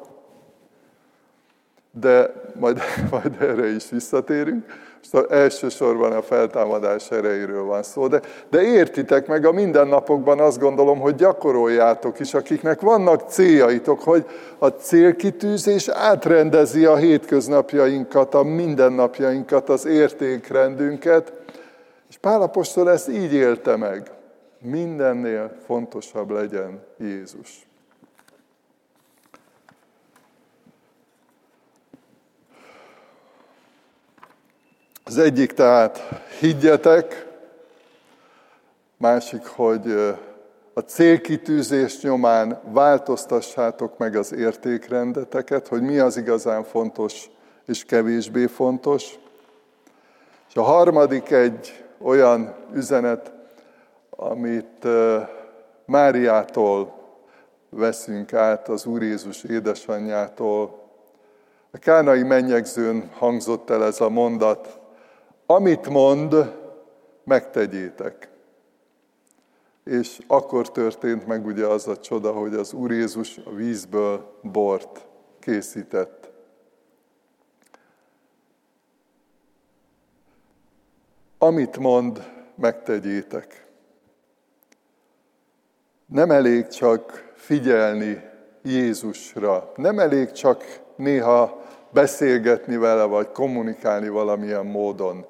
De 2.01 2.33
majd, 2.59 2.79
majd 3.11 3.37
erre 3.41 3.75
is 3.75 3.91
visszatérünk. 3.91 4.65
Most 5.13 5.31
elsősorban 5.31 6.13
a 6.13 6.23
feltámadás 6.23 7.11
erejéről 7.11 7.65
van 7.65 7.83
szó, 7.83 8.07
de, 8.07 8.21
de 8.51 8.63
értitek 8.63 9.27
meg, 9.27 9.47
a 9.47 9.53
mindennapokban 9.53 10.41
azt 10.41 10.59
gondolom, 10.59 11.01
hogy 11.01 11.15
gyakoroljátok 11.15 12.21
is, 12.21 12.35
akiknek 12.35 12.81
vannak 12.81 13.29
céljaitok, 13.29 14.03
hogy 14.03 14.27
a 14.59 14.69
célkitűzés 14.69 15.89
átrendezi 15.89 16.85
a 16.85 16.97
hétköznapjainkat, 16.97 18.35
a 18.35 18.43
mindennapjainkat, 18.43 19.69
az 19.69 19.87
értékrendünket, 19.87 21.33
és 22.09 22.17
Pálapostól 22.17 22.91
ezt 22.91 23.09
így 23.09 23.33
élte 23.33 23.77
meg. 23.77 24.11
Mindennél 24.59 25.57
fontosabb 25.67 26.31
legyen 26.31 26.81
Jézus. 26.99 27.67
Az 35.13 35.19
egyik 35.19 35.53
tehát 35.53 35.99
higgyetek, 36.41 37.27
másik, 38.97 39.47
hogy 39.47 39.93
a 40.75 40.81
célkitűzés 40.81 42.01
nyomán 42.01 42.61
változtassátok 42.65 43.99
meg 43.99 44.17
az 44.17 44.35
értékrendeteket, 44.35 45.69
hogy 45.69 45.83
mi 45.83 45.99
az 45.99 46.17
igazán 46.17 46.65
fontos 46.65 47.31
és 47.67 47.85
kevésbé 47.85 48.47
fontos. 48.47 49.19
És 50.49 50.57
a 50.57 50.63
harmadik 50.63 51.31
egy 51.31 51.85
olyan 51.99 52.55
üzenet, 52.75 53.33
amit 54.11 54.87
Máriától 55.85 56.95
veszünk 57.71 58.33
át, 58.33 58.69
az 58.69 58.87
Úr 58.87 59.03
Jézus 59.03 59.45
édesanyjától. 59.45 60.81
A 61.71 61.79
kánai 61.79 62.23
mennyegzőn 62.23 63.11
hangzott 63.19 63.71
el 63.71 63.85
ez 63.85 64.01
a 64.01 64.09
mondat, 64.09 64.81
amit 65.55 65.89
mond, 65.89 66.53
megtegyétek. 67.25 68.31
És 69.85 70.19
akkor 70.27 70.71
történt 70.71 71.27
meg 71.27 71.47
ugye 71.47 71.67
az 71.67 71.89
a 71.89 71.97
csoda, 71.97 72.33
hogy 72.33 72.55
az 72.55 72.73
Úr 72.73 72.91
Jézus 72.91 73.39
a 73.45 73.51
vízből 73.51 74.39
bort 74.43 75.07
készített. 75.41 76.31
Amit 81.39 81.79
mond, 81.79 82.31
megtegyétek. 82.55 83.67
Nem 86.07 86.31
elég 86.31 86.67
csak 86.67 87.33
figyelni 87.35 88.31
Jézusra, 88.63 89.73
nem 89.77 89.99
elég 89.99 90.31
csak 90.31 90.81
néha 90.97 91.63
beszélgetni 91.91 92.77
vele, 92.77 93.05
vagy 93.05 93.31
kommunikálni 93.31 94.09
valamilyen 94.09 94.67
módon. 94.67 95.27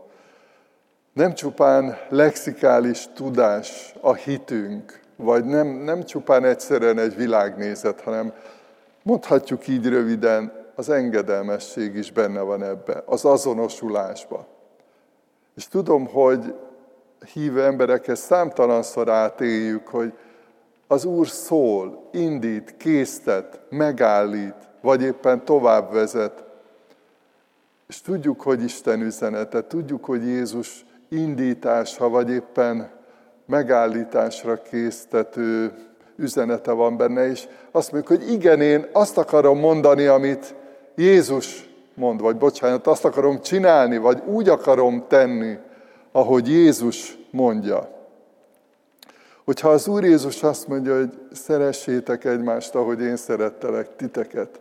Nem 1.13 1.35
csupán 1.35 1.99
lexikális 2.09 3.09
tudás 3.15 3.95
a 4.01 4.15
hitünk, 4.15 5.01
vagy 5.17 5.45
nem, 5.45 5.67
nem 5.67 6.05
csupán 6.05 6.45
egyszerűen 6.45 6.99
egy 6.99 7.17
világnézet, 7.17 8.01
hanem 8.01 8.33
mondhatjuk 9.03 9.69
így 9.69 9.87
röviden, 9.87 10.53
az 10.75 10.89
engedelmesség 10.89 11.95
is 11.95 12.13
benne 12.13 12.41
van 12.41 12.63
ebbe, 12.63 13.03
az 13.07 13.25
azonosulásba. 13.25 14.47
És 15.57 15.69
tudom, 15.69 16.07
hogy 16.07 16.55
hívő 17.33 17.65
emberekhez 17.65 18.19
számtalanszor 18.19 19.09
átéljük, 19.09 19.89
hogy 19.89 20.13
az 20.87 21.05
Úr 21.05 21.29
szól, 21.29 22.09
indít, 22.13 22.77
késztet, 22.77 23.61
megállít, 23.69 24.55
vagy 24.81 25.03
éppen 25.03 25.45
tovább 25.45 25.93
vezet. 25.93 26.45
És 27.89 28.01
tudjuk, 28.01 28.41
hogy 28.41 28.63
Isten 28.63 29.01
üzenete, 29.01 29.67
tudjuk, 29.67 30.05
hogy 30.05 30.25
Jézus 30.27 30.85
indítása, 31.13 32.09
vagy 32.09 32.31
éppen 32.31 32.91
megállításra 33.47 34.63
késztető 34.63 35.73
üzenete 36.17 36.73
van 36.73 36.97
benne, 36.97 37.31
és 37.31 37.49
azt 37.71 37.93
mondjuk, 37.93 38.19
hogy 38.19 38.33
igen, 38.33 38.61
én 38.61 38.87
azt 38.93 39.19
akarom 39.19 39.59
mondani, 39.59 40.07
amit 40.07 40.55
Jézus 40.95 41.71
mond, 41.95 42.21
vagy 42.21 42.37
bocsánat, 42.37 42.87
azt 42.87 43.05
akarom 43.05 43.41
csinálni, 43.41 43.97
vagy 43.97 44.23
úgy 44.27 44.49
akarom 44.49 45.05
tenni, 45.09 45.59
ahogy 46.13 46.49
Jézus 46.49 47.19
mondja. 47.31 47.89
Hogyha 49.45 49.69
az 49.69 49.89
Úr 49.89 50.05
Jézus 50.05 50.43
azt 50.43 50.69
mondja, 50.69 50.97
hogy 50.97 51.19
szeressétek 51.33 52.25
egymást, 52.25 52.75
ahogy 52.75 53.01
én 53.01 53.17
szerettelek 53.17 53.97
titeket, 53.97 54.61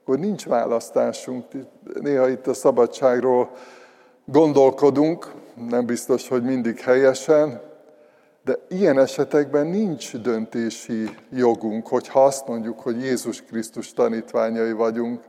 akkor 0.00 0.18
nincs 0.18 0.46
választásunk. 0.46 1.44
Néha 2.00 2.28
itt 2.28 2.46
a 2.46 2.54
szabadságról 2.54 3.50
gondolkodunk, 4.24 5.32
nem 5.68 5.86
biztos, 5.86 6.28
hogy 6.28 6.42
mindig 6.42 6.80
helyesen, 6.80 7.60
de 8.44 8.58
ilyen 8.68 8.98
esetekben 8.98 9.66
nincs 9.66 10.16
döntési 10.16 11.10
jogunk, 11.30 11.88
hogyha 11.88 12.24
azt 12.24 12.46
mondjuk, 12.46 12.80
hogy 12.80 13.02
Jézus 13.02 13.42
Krisztus 13.42 13.92
tanítványai 13.92 14.72
vagyunk. 14.72 15.20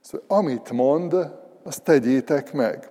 Szóval 0.00 0.26
amit 0.38 0.70
mond, 0.70 1.14
azt 1.62 1.82
tegyétek 1.82 2.52
meg. 2.52 2.90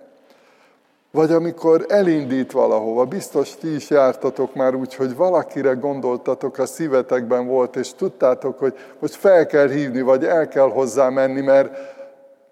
Vagy 1.10 1.32
amikor 1.32 1.84
elindít 1.88 2.52
valahova, 2.52 3.04
biztos 3.04 3.56
ti 3.56 3.74
is 3.74 3.90
jártatok 3.90 4.54
már 4.54 4.74
úgy, 4.74 4.94
hogy 4.94 5.16
valakire 5.16 5.72
gondoltatok, 5.72 6.58
a 6.58 6.66
szívetekben 6.66 7.46
volt, 7.46 7.76
és 7.76 7.94
tudtátok, 7.94 8.58
hogy 8.58 8.74
most 8.98 9.14
fel 9.14 9.46
kell 9.46 9.68
hívni, 9.68 10.00
vagy 10.00 10.24
el 10.24 10.48
kell 10.48 10.70
hozzá 10.70 11.08
menni, 11.08 11.40
mert, 11.40 11.78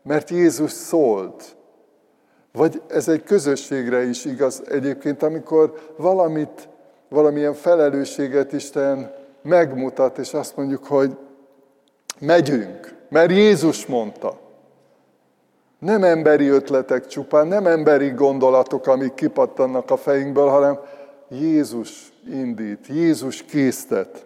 mert 0.03 0.31
Jézus 0.31 0.71
szólt. 0.71 1.57
Vagy 2.57 2.83
ez 2.87 3.09
egy 3.09 3.23
közösségre 3.23 4.03
is 4.03 4.25
igaz 4.25 4.63
egyébként, 4.69 5.23
amikor 5.23 5.93
valamit, 5.97 6.69
valamilyen 7.09 7.55
felelősséget 7.55 8.53
Isten 8.53 9.15
megmutat, 9.43 10.19
és 10.19 10.35
azt 10.35 10.57
mondjuk, 10.57 10.85
hogy 10.85 11.17
megyünk, 12.19 12.95
mert 13.09 13.31
Jézus 13.31 13.87
mondta. 13.87 14.39
Nem 15.79 16.05
emberi 16.05 16.49
ötletek 16.49 17.07
csupán, 17.07 17.47
nem 17.47 17.67
emberi 17.67 18.09
gondolatok, 18.09 18.87
amik 18.87 19.15
kipattannak 19.15 19.91
a 19.91 19.97
fejünkből, 19.97 20.49
hanem 20.49 20.79
Jézus 21.29 22.13
indít, 22.31 22.87
Jézus 22.87 23.43
késztet. 23.43 24.26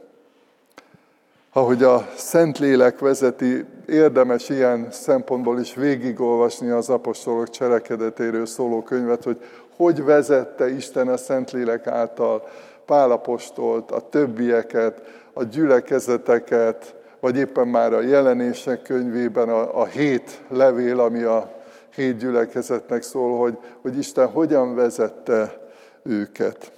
Ahogy 1.52 1.82
a 1.82 2.08
Szentlélek 2.16 2.98
vezeti, 2.98 3.64
érdemes 3.88 4.48
ilyen 4.48 4.90
szempontból 4.90 5.60
is 5.60 5.74
végigolvasni 5.74 6.68
az 6.68 6.88
apostolok 6.88 7.50
cselekedetéről 7.50 8.46
szóló 8.46 8.82
könyvet, 8.82 9.24
hogy 9.24 9.40
hogy 9.76 10.04
vezette 10.04 10.70
Isten 10.70 11.08
a 11.08 11.16
Szentlélek 11.16 11.86
által 11.86 12.48
Pálapostolt, 12.86 13.90
a 13.90 14.08
többieket, 14.08 15.02
a 15.32 15.42
gyülekezeteket, 15.42 16.94
vagy 17.20 17.36
éppen 17.36 17.68
már 17.68 17.92
a 17.92 18.00
jelenések 18.00 18.82
könyvében 18.82 19.48
a, 19.48 19.80
a 19.80 19.86
hét 19.86 20.42
levél, 20.48 21.00
ami 21.00 21.22
a 21.22 21.62
hét 21.94 22.16
gyülekezetnek 22.16 23.02
szól, 23.02 23.38
hogy, 23.38 23.58
hogy 23.80 23.98
Isten 23.98 24.26
hogyan 24.26 24.74
vezette 24.74 25.68
őket. 26.02 26.72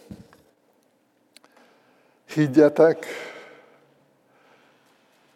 Higgyetek, 2.35 3.07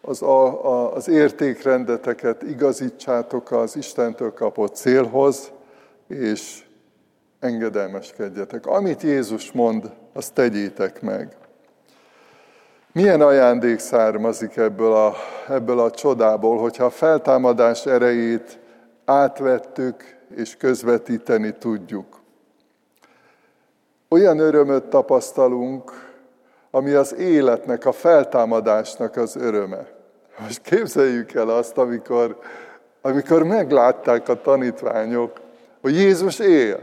az, 0.07 0.21
a, 0.21 0.65
a, 0.65 0.93
az 0.93 1.07
értékrendeteket 1.07 2.41
igazítsátok 2.41 3.51
az 3.51 3.75
Istentől 3.75 4.33
kapott 4.33 4.75
célhoz, 4.75 5.51
és 6.07 6.65
engedelmeskedjetek. 7.39 8.65
Amit 8.65 9.01
Jézus 9.01 9.51
mond, 9.51 9.91
azt 10.13 10.33
tegyétek 10.33 11.01
meg. 11.01 11.35
Milyen 12.91 13.21
ajándék 13.21 13.79
származik 13.79 14.57
ebből 14.57 14.93
a, 14.93 15.13
ebből 15.47 15.79
a 15.79 15.91
csodából, 15.91 16.57
hogyha 16.57 16.85
a 16.85 16.89
feltámadás 16.89 17.85
erejét 17.85 18.59
átvettük 19.05 20.17
és 20.35 20.55
közvetíteni 20.55 21.53
tudjuk. 21.59 22.19
Olyan 24.09 24.39
örömöt 24.39 24.83
tapasztalunk, 24.83 25.91
ami 26.71 26.91
az 26.91 27.15
életnek, 27.15 27.85
a 27.85 27.91
feltámadásnak 27.91 29.15
az 29.15 29.35
öröme. 29.35 29.95
Most 30.39 30.61
képzeljük 30.61 31.33
el 31.33 31.49
azt, 31.49 31.77
amikor, 31.77 32.39
amikor 33.01 33.43
meglátták 33.43 34.29
a 34.29 34.41
tanítványok, 34.41 35.39
hogy 35.81 35.95
Jézus 35.95 36.39
él. 36.39 36.79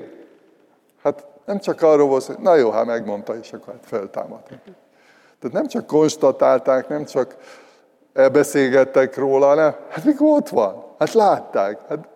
Hát 1.02 1.26
nem 1.44 1.58
csak 1.58 1.82
arról 1.82 2.08
volt, 2.08 2.24
hogy 2.24 2.38
na 2.38 2.54
jó, 2.54 2.70
hát 2.70 2.84
megmondta, 2.84 3.38
és 3.38 3.52
akkor 3.52 3.72
hát 3.74 3.86
feltámadt. 3.86 4.46
Tehát 5.38 5.52
nem 5.52 5.66
csak 5.66 5.86
konstatálták, 5.86 6.88
nem 6.88 7.04
csak 7.04 7.36
elbeszélgettek 8.12 9.16
róla, 9.16 9.46
hanem 9.46 9.74
hát 9.88 10.04
mikor 10.04 10.36
ott 10.36 10.48
van? 10.48 10.84
Hát 10.98 11.12
látták. 11.12 11.78
Hát, 11.88 12.08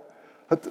hát 0.49 0.68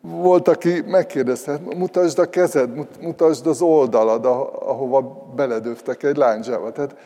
volt, 0.00 0.48
aki 0.48 0.80
megkérdezte, 0.86 1.50
hát 1.50 1.74
mutasd 1.74 2.18
a 2.18 2.30
kezed, 2.30 2.70
mutasd 3.00 3.46
az 3.46 3.62
oldalad, 3.62 4.24
ahova 4.24 5.00
beledöftek 5.34 6.02
egy 6.02 6.16
lányzsába. 6.16 6.72
Tehát, 6.72 6.96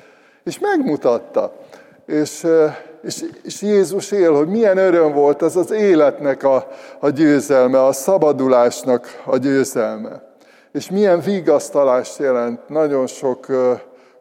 és 0.44 0.58
megmutatta. 0.58 1.52
És, 2.08 2.46
és, 3.02 3.24
és 3.42 3.62
Jézus 3.62 4.10
él, 4.10 4.34
hogy 4.34 4.48
milyen 4.48 4.76
öröm 4.76 5.12
volt 5.12 5.42
ez 5.42 5.56
az 5.56 5.70
életnek 5.70 6.42
a, 6.42 6.68
a 7.00 7.08
győzelme, 7.08 7.84
a 7.84 7.92
szabadulásnak 7.92 9.22
a 9.24 9.36
győzelme. 9.36 10.22
És 10.72 10.90
milyen 10.90 11.20
vigasztalást 11.20 12.18
jelent. 12.18 12.68
Nagyon 12.68 13.06
sok 13.06 13.46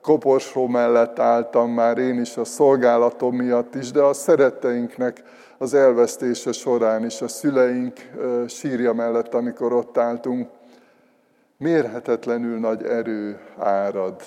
koporsó 0.02 0.68
mellett 0.68 1.20
álltam 1.20 1.72
már 1.72 1.98
én 1.98 2.20
is 2.20 2.38
a 2.38 2.44
szolgálatom 2.44 3.36
miatt 3.36 3.76
is, 3.76 3.92
de 3.92 4.02
a 4.02 4.14
szeretteinknek 4.14 5.24
az 5.58 5.74
elvesztése 5.74 6.52
során 6.52 7.06
is, 7.06 7.22
a 7.22 7.28
szüleink 7.28 8.00
sírja 8.48 8.94
mellett, 8.94 9.34
amikor 9.34 9.74
ott 9.74 9.98
álltunk, 9.98 10.50
mérhetetlenül 11.58 12.60
nagy 12.60 12.84
erő 12.84 13.40
árad 13.58 14.22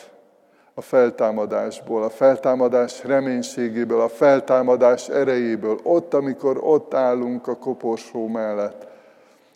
a 0.75 0.81
feltámadásból, 0.81 2.03
a 2.03 2.11
feltámadás 2.11 3.05
reménységéből, 3.05 4.01
a 4.01 4.09
feltámadás 4.09 5.09
erejéből, 5.09 5.79
ott, 5.83 6.14
amikor 6.14 6.59
ott 6.62 6.95
állunk 6.95 7.47
a 7.47 7.57
koporsó 7.57 8.27
mellett, 8.27 8.87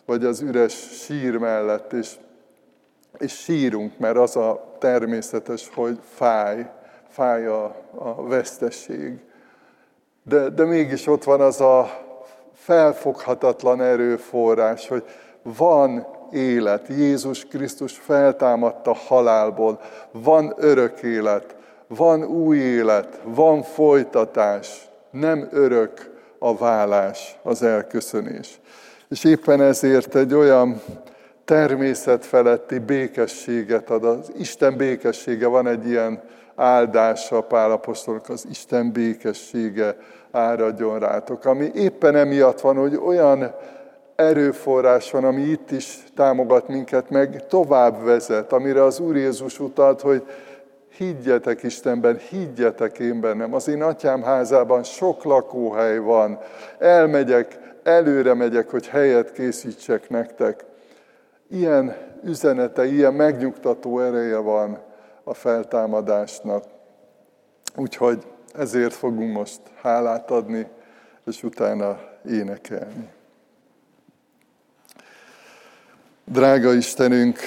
vagy 0.06 0.24
az 0.24 0.40
üres 0.40 0.72
sír 0.72 1.36
mellett, 1.36 1.92
és 1.92 2.16
és 3.18 3.32
sírunk, 3.32 3.98
mert 3.98 4.16
az 4.16 4.36
a 4.36 4.76
természetes, 4.78 5.70
hogy 5.74 5.98
fáj, 6.14 6.70
fáj 7.08 7.46
a, 7.46 7.64
a 7.94 8.22
vesztesség. 8.22 9.18
De, 10.22 10.48
de 10.48 10.64
mégis 10.64 11.06
ott 11.06 11.24
van 11.24 11.40
az 11.40 11.60
a 11.60 11.90
felfoghatatlan 12.54 13.82
erőforrás, 13.82 14.88
hogy 14.88 15.04
van 15.42 16.06
élet. 16.34 16.86
Jézus 16.88 17.44
Krisztus 17.44 17.92
feltámadta 17.92 18.94
halálból. 18.94 19.80
Van 20.12 20.54
örök 20.56 21.02
élet, 21.02 21.56
van 21.86 22.24
új 22.24 22.58
élet, 22.58 23.20
van 23.24 23.62
folytatás. 23.62 24.88
Nem 25.10 25.48
örök 25.52 26.12
a 26.38 26.56
vállás, 26.56 27.36
az 27.42 27.62
elköszönés. 27.62 28.60
És 29.08 29.24
éppen 29.24 29.60
ezért 29.60 30.14
egy 30.14 30.34
olyan 30.34 30.82
természet 31.44 32.24
feletti 32.24 32.78
békességet 32.78 33.90
ad. 33.90 34.04
Az 34.04 34.32
Isten 34.38 34.76
békessége, 34.76 35.46
van 35.46 35.66
egy 35.66 35.88
ilyen 35.88 36.22
áldása 36.54 37.36
a 37.36 37.40
Pálapostolnak, 37.40 38.28
az 38.28 38.46
Isten 38.50 38.92
békessége 38.92 39.96
áradjon 40.30 40.98
rátok. 40.98 41.44
Ami 41.44 41.70
éppen 41.74 42.16
emiatt 42.16 42.60
van, 42.60 42.76
hogy 42.76 43.00
olyan 43.06 43.54
erőforrás 44.16 45.10
van, 45.10 45.24
ami 45.24 45.42
itt 45.42 45.70
is 45.70 45.98
támogat 46.14 46.68
minket, 46.68 47.10
meg 47.10 47.46
tovább 47.46 48.04
vezet, 48.04 48.52
amire 48.52 48.82
az 48.82 48.98
Úr 49.00 49.16
Jézus 49.16 49.60
utalt, 49.60 50.00
hogy 50.00 50.22
higgyetek 50.96 51.62
Istenben, 51.62 52.16
higgyetek 52.16 52.98
én 52.98 53.20
bennem. 53.20 53.54
Az 53.54 53.68
én 53.68 53.82
atyám 53.82 54.22
házában 54.22 54.82
sok 54.82 55.24
lakóhely 55.24 55.98
van. 55.98 56.38
Elmegyek, 56.78 57.58
előre 57.82 58.34
megyek, 58.34 58.70
hogy 58.70 58.88
helyet 58.88 59.32
készítsek 59.32 60.08
nektek. 60.08 60.64
Ilyen 61.50 61.96
üzenete, 62.24 62.86
ilyen 62.86 63.14
megnyugtató 63.14 64.00
ereje 64.00 64.36
van 64.38 64.78
a 65.24 65.34
feltámadásnak. 65.34 66.64
Úgyhogy 67.76 68.26
ezért 68.54 68.94
fogunk 68.94 69.32
most 69.32 69.60
hálát 69.82 70.30
adni, 70.30 70.66
és 71.26 71.42
utána 71.42 71.98
énekelni. 72.30 73.08
Drága 76.26 76.72
Istenünk, 76.72 77.38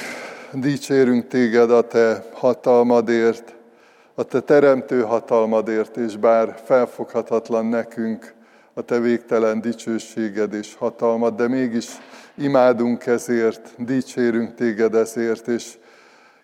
dicsérünk 0.53 1.27
téged 1.27 1.71
a 1.71 1.87
te 1.87 2.23
hatalmadért, 2.33 3.55
a 4.15 4.23
te 4.23 4.39
teremtő 4.39 5.01
hatalmadért, 5.01 5.97
és 5.97 6.17
bár 6.17 6.61
felfoghatatlan 6.65 7.65
nekünk 7.65 8.33
a 8.73 8.81
te 8.81 8.99
végtelen 8.99 9.61
dicsőséged 9.61 10.53
és 10.53 10.75
hatalmad, 10.75 11.35
de 11.35 11.47
mégis 11.47 11.87
imádunk 12.35 13.05
ezért, 13.05 13.73
dicsérünk 13.77 14.55
téged 14.55 14.95
ezért, 14.95 15.47
és 15.47 15.77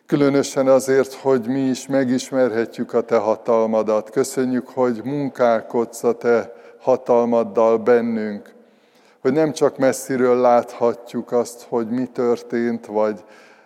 különösen 0.05 0.67
azért, 0.67 1.13
hogy 1.13 1.47
mi 1.47 1.61
is 1.61 1.87
megismerhetjük 1.87 2.93
a 2.93 3.01
te 3.01 3.17
hatalmadat. 3.17 4.09
Köszönjük, 4.09 4.67
hogy 4.67 5.01
munkálkodsz 5.03 6.03
a 6.03 6.17
te 6.17 6.53
hatalmaddal 6.79 7.77
bennünk, 7.77 8.53
hogy 9.23 9.33
nem 9.33 9.51
csak 9.51 9.77
messziről 9.77 10.41
láthatjuk 10.41 11.31
azt, 11.31 11.65
hogy 11.69 11.89
mi 11.89 12.05
történt, 12.05 12.85
vagy 12.85 13.23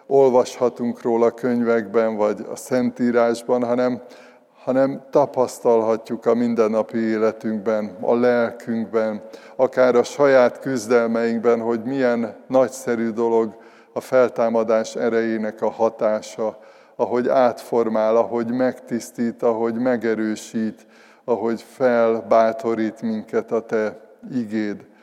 olvashatunk 0.08 1.01
róla 1.01 1.32
könyvekben, 1.32 2.16
vagy 2.16 2.45
a 2.51 2.55
Szentírásban, 2.55 3.64
hanem, 3.64 4.01
hanem 4.64 5.01
tapasztalhatjuk 5.10 6.26
a 6.26 6.34
mindennapi 6.34 6.97
életünkben, 6.97 7.97
a 8.01 8.16
lelkünkben, 8.16 9.22
akár 9.55 9.95
a 9.95 10.03
saját 10.03 10.60
küzdelmeinkben, 10.60 11.60
hogy 11.60 11.84
milyen 11.84 12.36
nagyszerű 12.47 13.10
dolog 13.10 13.58
a 13.93 13.99
feltámadás 13.99 14.95
erejének 14.95 15.62
a 15.62 15.70
hatása, 15.70 16.60
ahogy 16.95 17.28
átformál, 17.28 18.16
ahogy 18.16 18.51
megtisztít, 18.51 19.43
ahogy 19.43 19.74
megerősít, 19.74 20.86
ahogy 21.24 21.62
felbátorít 21.62 23.01
minket 23.01 23.51
a 23.51 23.62
Te 23.62 23.99
igéd. 24.32 24.95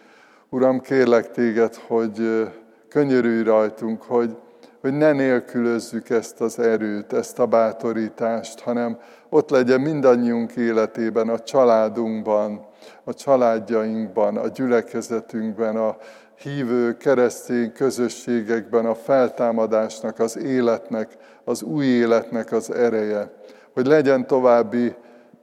Uram, 0.55 0.81
kérlek 0.81 1.31
Téged, 1.31 1.75
hogy 1.75 2.49
könyörülj 2.89 3.43
rajtunk, 3.43 4.03
hogy, 4.03 4.37
hogy 4.81 4.93
ne 4.93 5.13
nélkülözzük 5.13 6.11
ezt 6.11 6.41
az 6.41 6.59
erőt, 6.59 7.13
ezt 7.13 7.39
a 7.39 7.47
bátorítást, 7.47 8.61
hanem 8.61 8.99
ott 9.29 9.51
legyen 9.51 9.81
mindannyiunk 9.81 10.57
életében, 10.57 11.29
a 11.29 11.39
családunkban, 11.39 12.67
a 13.05 13.15
családjainkban, 13.15 14.37
a 14.37 14.49
gyülekezetünkben, 14.49 15.77
a 15.77 15.97
hívő 16.43 16.97
keresztény 16.97 17.73
közösségekben 17.73 18.87
a 18.87 18.95
feltámadásnak, 18.95 20.19
az 20.19 20.39
életnek, 20.39 21.17
az 21.45 21.63
új 21.63 21.85
életnek 21.85 22.53
az 22.53 22.73
ereje. 22.73 23.33
Hogy 23.73 23.87
legyen 23.87 24.27
további 24.27 24.95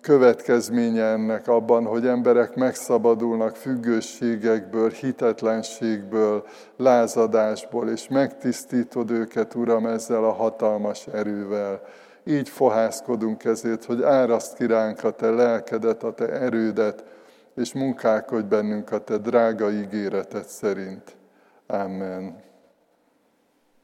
következménye 0.01 1.03
ennek 1.03 1.47
abban, 1.47 1.85
hogy 1.85 2.07
emberek 2.07 2.55
megszabadulnak 2.55 3.55
függőségekből, 3.55 4.89
hitetlenségből, 4.89 6.45
lázadásból, 6.77 7.89
és 7.89 8.07
megtisztítod 8.07 9.11
őket, 9.11 9.55
Uram, 9.55 9.85
ezzel 9.85 10.23
a 10.23 10.31
hatalmas 10.31 11.07
erővel. 11.07 11.81
Így 12.23 12.49
fohászkodunk 12.49 13.43
ezért, 13.43 13.85
hogy 13.85 14.03
áraszt 14.03 14.55
ki 14.55 14.65
ránk 14.65 15.03
a 15.03 15.11
Te 15.11 15.29
lelkedet, 15.29 16.03
a 16.03 16.13
Te 16.13 16.29
erődet, 16.29 17.03
és 17.55 17.73
munkálkodj 17.73 18.47
bennünk 18.47 18.91
a 18.91 19.03
Te 19.03 19.17
drága 19.17 19.71
ígéretet 19.71 20.47
szerint. 20.47 21.15
Amen. 21.67 22.50